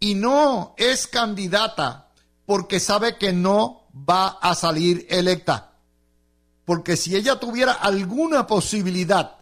[0.03, 2.09] Y no es candidata
[2.45, 5.77] porque sabe que no va a salir electa.
[6.65, 9.37] Porque si ella tuviera alguna posibilidad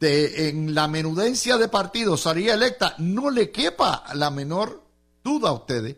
[0.00, 4.82] de en la menudencia de partido salir electa, no le quepa la menor
[5.22, 5.96] duda a ustedes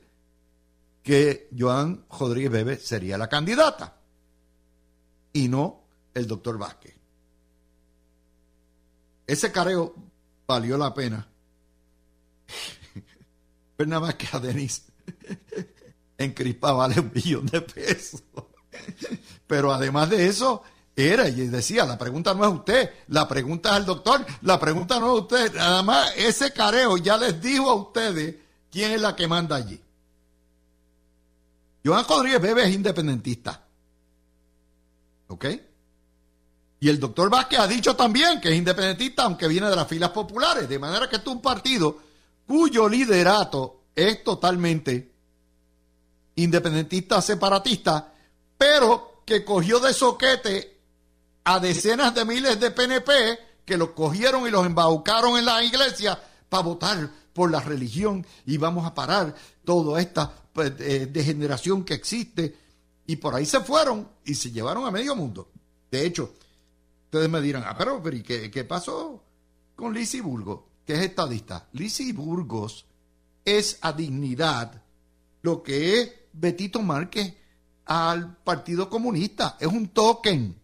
[1.03, 3.97] que Joan Rodríguez Bebe sería la candidata
[5.33, 5.81] y no
[6.13, 6.95] el doctor Vázquez.
[9.27, 9.95] Ese careo
[10.47, 11.27] valió la pena.
[13.79, 14.83] Pero nada más que a Denis
[16.19, 18.25] en Crispa vale un millón de pesos.
[19.47, 20.65] Pero además de eso,
[20.97, 24.99] era y decía, la pregunta no es usted, la pregunta es al doctor, la pregunta
[24.99, 25.55] no es usted.
[25.55, 28.35] Nada más ese careo ya les dijo a ustedes
[28.69, 29.81] quién es la que manda allí.
[31.85, 33.65] Joan Rodríguez Bebe es independentista.
[35.29, 35.45] ¿Ok?
[36.81, 40.11] Y el doctor Vázquez ha dicho también que es independentista, aunque viene de las filas
[40.11, 40.69] populares.
[40.69, 42.08] De manera que es un partido
[42.49, 45.13] cuyo liderato es totalmente
[46.35, 48.13] independentista, separatista,
[48.57, 50.81] pero que cogió de soquete
[51.45, 56.19] a decenas de miles de PNP que los cogieron y los embaucaron en la iglesia
[56.49, 59.35] para votar por la religión y vamos a parar
[59.65, 62.57] toda esta pues, eh, degeneración que existe.
[63.07, 65.51] Y por ahí se fueron y se llevaron a medio mundo.
[65.91, 66.33] De hecho,
[67.05, 69.23] ustedes me dirán, ah, pero, pero ¿y qué, pasó
[69.77, 71.69] con Lisi Burgos, que es estadista?
[71.73, 72.87] Lisi Burgos
[73.45, 74.83] es a dignidad
[75.43, 77.35] lo que es Betito Márquez
[77.85, 79.59] al Partido Comunista.
[79.61, 80.59] Es un token.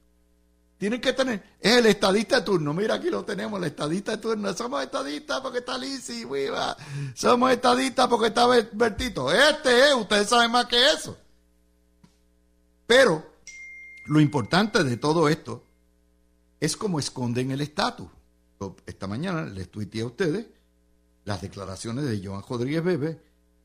[0.79, 2.73] Tienen que tener, es el estadista de turno.
[2.73, 4.55] Mira, aquí lo tenemos, el estadista de turno.
[4.55, 6.75] Somos estadistas porque está Lisi, viva.
[7.15, 9.31] Somos estadistas porque está Bertito.
[9.31, 11.19] Este es, ustedes saben más que eso.
[12.87, 13.31] Pero
[14.07, 15.63] lo importante de todo esto
[16.61, 18.09] es cómo esconden el estatus.
[18.87, 20.47] Esta mañana les tuiteé a ustedes
[21.25, 23.21] las declaraciones de Joan Rodríguez Bebe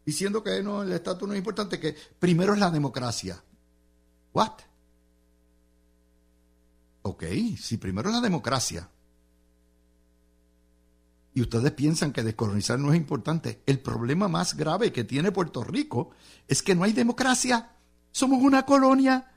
[0.05, 3.41] diciendo que no, el estatus no es importante, que primero es la democracia.
[4.33, 4.53] ¿What?
[7.03, 7.23] Ok,
[7.57, 8.89] si primero es la democracia
[11.33, 15.63] y ustedes piensan que descolonizar no es importante, el problema más grave que tiene Puerto
[15.63, 16.11] Rico
[16.47, 17.71] es que no hay democracia.
[18.11, 19.31] Somos una colonia,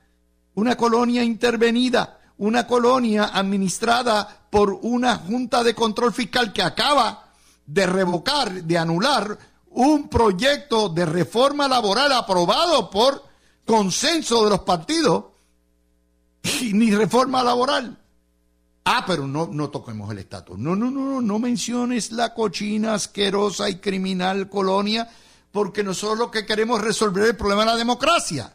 [0.54, 7.24] una colonia intervenida, una colonia administrada por una junta de control fiscal que acaba
[7.64, 9.38] de revocar, de anular
[9.70, 13.24] un proyecto de reforma laboral aprobado por
[13.64, 15.24] consenso de los partidos
[16.74, 17.98] ni reforma laboral.
[18.84, 20.58] Ah, pero no, no toquemos el estatus.
[20.58, 25.08] No, no, no, no, no menciones la cochina, asquerosa y criminal colonia,
[25.50, 28.54] porque nosotros lo que queremos es resolver el problema de la democracia.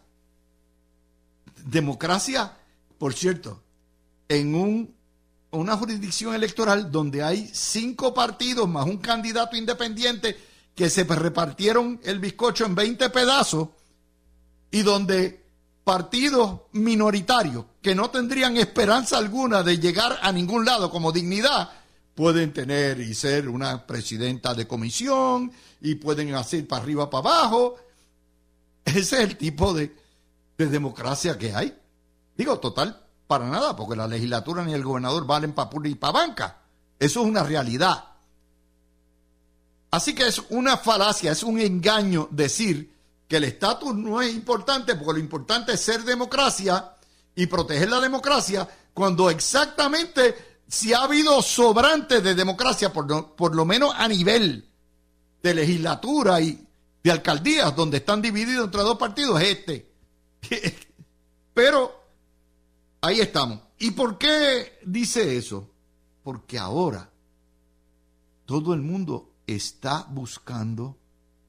[1.65, 2.55] Democracia,
[2.99, 3.63] por cierto,
[4.29, 4.96] en un,
[5.51, 10.37] una jurisdicción electoral donde hay cinco partidos más un candidato independiente
[10.75, 13.69] que se repartieron el bizcocho en 20 pedazos
[14.71, 15.47] y donde
[15.83, 21.71] partidos minoritarios que no tendrían esperanza alguna de llegar a ningún lado como dignidad,
[22.13, 27.75] pueden tener y ser una presidenta de comisión y pueden hacer para arriba, para abajo.
[28.83, 29.95] Ese es el tipo de,
[30.57, 31.73] democracia que hay.
[32.35, 36.57] Digo, total, para nada, porque la legislatura ni el gobernador valen para y para banca.
[36.97, 38.05] Eso es una realidad.
[39.91, 42.93] Así que es una falacia, es un engaño decir
[43.27, 46.93] que el estatus no es importante porque lo importante es ser democracia
[47.35, 53.63] y proteger la democracia cuando exactamente si ha habido sobrante de democracia, por, por lo
[53.63, 54.67] menos a nivel
[55.41, 56.67] de legislatura y
[57.03, 59.91] de alcaldías, donde están divididos entre dos partidos, es este.
[61.53, 61.96] Pero
[63.01, 63.59] ahí estamos.
[63.79, 65.69] ¿Y por qué dice eso?
[66.23, 67.09] Porque ahora
[68.45, 70.97] todo el mundo está buscando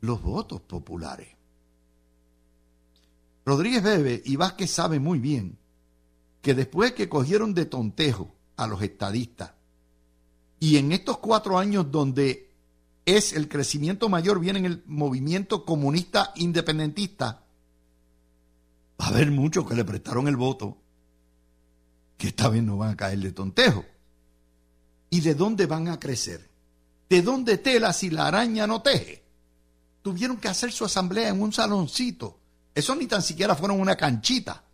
[0.01, 1.29] los votos populares.
[3.45, 5.59] Rodríguez Bebe y Vázquez sabe muy bien
[6.43, 9.53] que después que cogieron de tontejo a los estadistas,
[10.61, 12.51] y en estos cuatro años donde
[13.07, 17.45] es el crecimiento mayor, viene en el movimiento comunista independentista,
[19.01, 20.77] va a haber muchos que le prestaron el voto,
[22.19, 23.85] que esta vez no van a caer de tontejo.
[25.09, 26.51] ¿Y de dónde van a crecer?
[27.09, 29.25] ¿De dónde tela si la araña no teje?
[30.03, 32.39] Tuvieron que hacer su asamblea en un saloncito.
[32.75, 34.65] Eso ni tan siquiera fueron una canchita.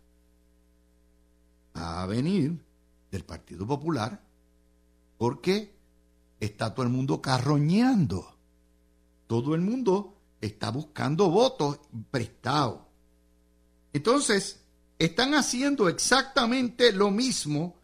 [1.75, 2.59] A venir
[3.11, 4.21] del Partido Popular
[5.17, 5.73] porque
[6.39, 8.35] está todo el mundo carroñando.
[9.27, 11.79] Todo el mundo está buscando votos
[12.11, 12.81] prestados.
[13.93, 14.64] Entonces,
[14.97, 17.75] están haciendo exactamente lo mismo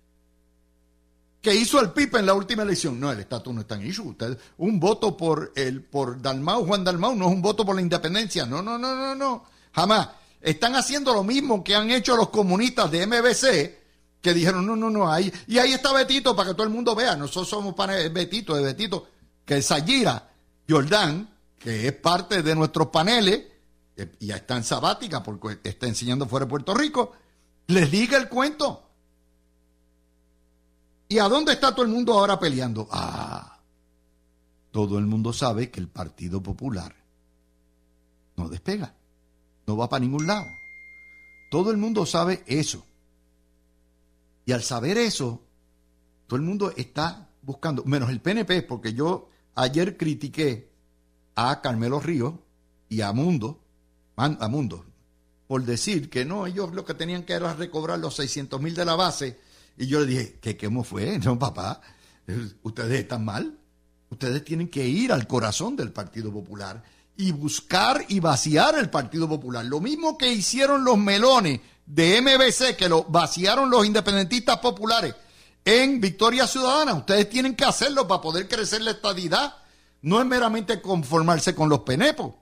[1.41, 2.99] que hizo el PIP en la última elección.
[2.99, 4.15] No, el estatus no está en issue.
[4.57, 8.45] un voto por el por Dalmau, Juan Dalmau, no es un voto por la independencia.
[8.45, 9.45] No, no, no, no, no.
[9.73, 10.09] Jamás.
[10.39, 14.89] Están haciendo lo mismo que han hecho los comunistas de MBC, que dijeron, no, no,
[14.89, 15.31] no, ahí.
[15.47, 17.15] Y ahí está Betito para que todo el mundo vea.
[17.15, 19.07] Nosotros somos para Betito, de Betito,
[19.45, 20.31] que Sayira
[20.67, 23.50] Jordán, que es parte de nuestros paneles,
[24.19, 27.13] ya está en sabática porque está enseñando fuera de Puerto Rico,
[27.67, 28.87] les diga el cuento.
[31.07, 32.87] ¿Y a dónde está todo el mundo ahora peleando?
[32.91, 33.59] Ah,
[34.71, 36.95] todo el mundo sabe que el Partido Popular
[38.37, 38.95] no despega,
[39.67, 40.47] no va para ningún lado.
[41.49, 42.85] Todo el mundo sabe eso.
[44.45, 45.41] Y al saber eso,
[46.27, 50.71] todo el mundo está buscando, menos el PNP, porque yo ayer critiqué
[51.35, 52.35] a Carmelo Ríos
[52.87, 53.59] y a Mundo,
[54.15, 54.85] a Mundo,
[55.47, 58.85] por decir que no, ellos lo que tenían que era recobrar los 600 mil de
[58.85, 59.39] la base.
[59.77, 61.19] Y yo le dije, ¿qué cómo fue?
[61.23, 61.81] No, papá,
[62.63, 63.57] ustedes están mal.
[64.09, 66.83] Ustedes tienen que ir al corazón del Partido Popular
[67.15, 69.63] y buscar y vaciar el Partido Popular.
[69.65, 75.15] Lo mismo que hicieron los melones de MBC, que lo vaciaron los independentistas populares
[75.63, 76.93] en Victoria Ciudadana.
[76.93, 79.55] Ustedes tienen que hacerlo para poder crecer la estadidad.
[80.01, 82.33] No es meramente conformarse con los penepos.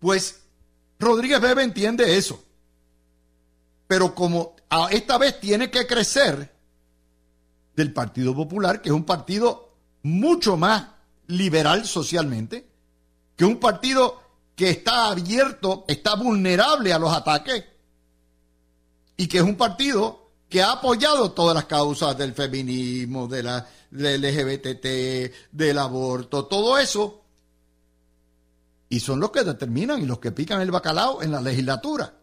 [0.00, 0.42] Pues
[0.98, 2.42] Rodríguez Bebe entiende eso.
[3.86, 4.56] Pero como
[4.90, 6.52] esta vez tiene que crecer
[7.74, 10.88] del Partido Popular, que es un partido mucho más
[11.28, 12.66] liberal socialmente,
[13.36, 14.22] que un partido
[14.54, 17.64] que está abierto, está vulnerable a los ataques,
[19.16, 23.66] y que es un partido que ha apoyado todas las causas del feminismo, de la
[23.90, 27.22] del LGBT, del aborto, todo eso,
[28.88, 32.14] y son los que determinan y los que pican el bacalao en la legislatura,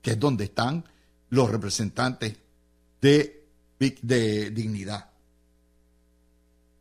[0.00, 0.84] que es donde están
[1.30, 2.36] los representantes
[3.00, 3.46] de,
[3.78, 5.10] de dignidad.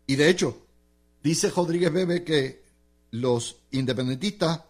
[0.07, 0.65] Y de hecho,
[1.23, 2.63] dice Rodríguez Bebe que
[3.11, 4.61] los independentistas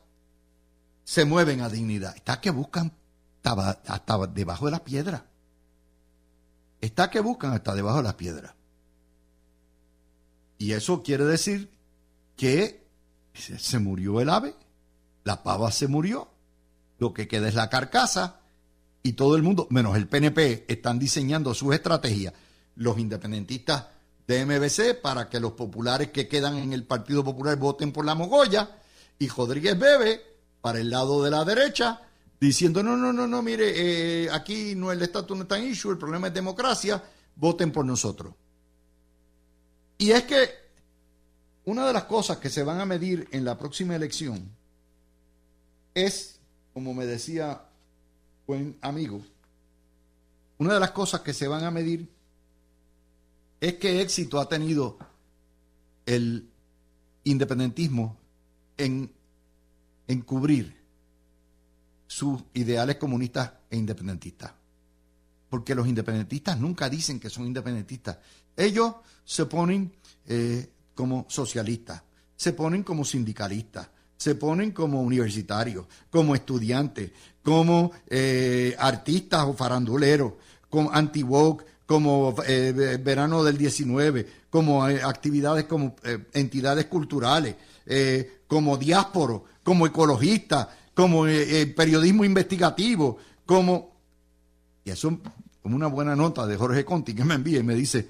[1.03, 2.15] se mueven a dignidad.
[2.15, 2.93] Está que buscan
[3.43, 5.25] hasta, debajo de la piedra.
[6.79, 8.53] Está que buscan hasta debajo de las piedras.
[10.57, 11.71] Y eso quiere decir
[12.35, 12.80] que
[13.33, 14.55] se murió el ave,
[15.23, 16.29] la pava se murió,
[16.99, 18.41] lo que queda es la carcasa
[19.03, 22.33] y todo el mundo, menos el PNP, están diseñando sus estrategias,
[22.75, 23.87] los independentistas
[24.27, 28.15] de MBC, para que los populares que quedan en el Partido Popular voten por la
[28.15, 28.77] mogolla,
[29.17, 30.21] y Rodríguez Bebe,
[30.61, 32.01] para el lado de la derecha,
[32.39, 35.91] diciendo, no, no, no, no, mire, eh, aquí no el estatus no está en issue,
[35.91, 37.03] el problema es democracia,
[37.35, 38.33] voten por nosotros.
[39.97, 40.49] Y es que
[41.65, 44.49] una de las cosas que se van a medir en la próxima elección
[45.93, 46.39] es,
[46.73, 47.61] como me decía
[48.47, 49.21] buen amigo,
[50.57, 52.07] una de las cosas que se van a medir
[53.59, 54.97] es qué éxito ha tenido
[56.05, 56.49] el
[57.23, 58.17] independentismo
[58.77, 59.11] en,
[60.07, 60.75] en cubrir
[62.07, 64.51] sus ideales comunistas e independentistas.
[65.49, 68.17] Porque los independentistas nunca dicen que son independentistas.
[68.57, 69.93] Ellos se ponen
[70.27, 72.03] eh, como socialistas,
[72.35, 77.11] se ponen como sindicalistas, se ponen como universitarios, como estudiantes,
[77.43, 80.33] como eh, artistas o faranduleros,
[80.69, 81.25] como anti
[81.85, 85.95] como eh, verano del 19, como eh, actividades como
[86.33, 87.55] entidades culturales,
[88.47, 93.91] como diásporos, como ecologistas, como periodismo investigativo, como...
[94.83, 95.19] Y eso
[95.61, 98.07] como una buena nota de Jorge Conti que me envía y me dice,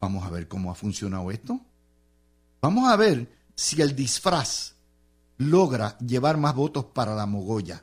[0.00, 1.60] vamos a ver cómo ha funcionado esto.
[2.60, 4.74] Vamos a ver si el disfraz
[5.38, 7.82] logra llevar más votos para la mogolla.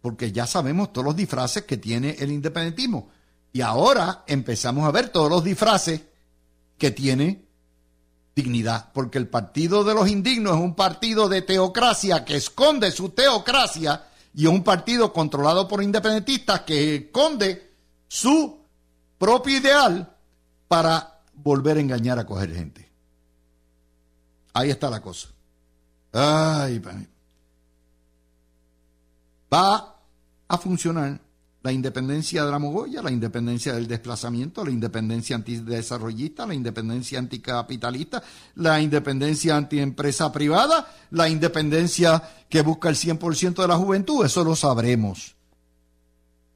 [0.00, 3.10] Porque ya sabemos todos los disfraces que tiene el independentismo.
[3.52, 6.02] Y ahora empezamos a ver todos los disfraces
[6.78, 7.48] que tiene
[8.34, 13.10] dignidad, porque el partido de los indignos es un partido de teocracia que esconde su
[13.10, 17.72] teocracia y es un partido controlado por independentistas que esconde
[18.06, 18.60] su
[19.18, 20.16] propio ideal
[20.68, 22.87] para volver a engañar a coger gente.
[24.52, 25.28] Ahí está la cosa.
[26.12, 26.80] Ay,
[29.52, 29.96] va
[30.48, 31.20] a funcionar
[31.62, 38.22] la independencia de la mogolla, la independencia del desplazamiento, la independencia antidesarrollista, la independencia anticapitalista,
[38.54, 44.56] la independencia antiempresa privada, la independencia que busca el 100% de la juventud, eso lo
[44.56, 45.34] sabremos.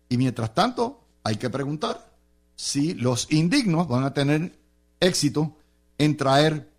[0.08, 2.10] Y mientras tanto, hay que preguntar
[2.54, 4.58] si los indignos van a tener
[5.00, 5.56] éxito
[5.98, 6.71] en traer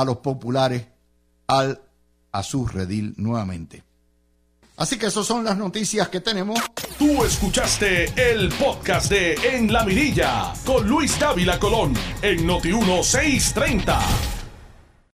[0.00, 0.86] a los populares
[1.46, 1.80] al,
[2.32, 3.84] a su redil nuevamente.
[4.76, 6.58] Así que esas son las noticias que tenemos.
[6.98, 11.92] Tú escuchaste el podcast de En la Mirilla con Luis Dávila Colón
[12.22, 14.39] en Noti 1630.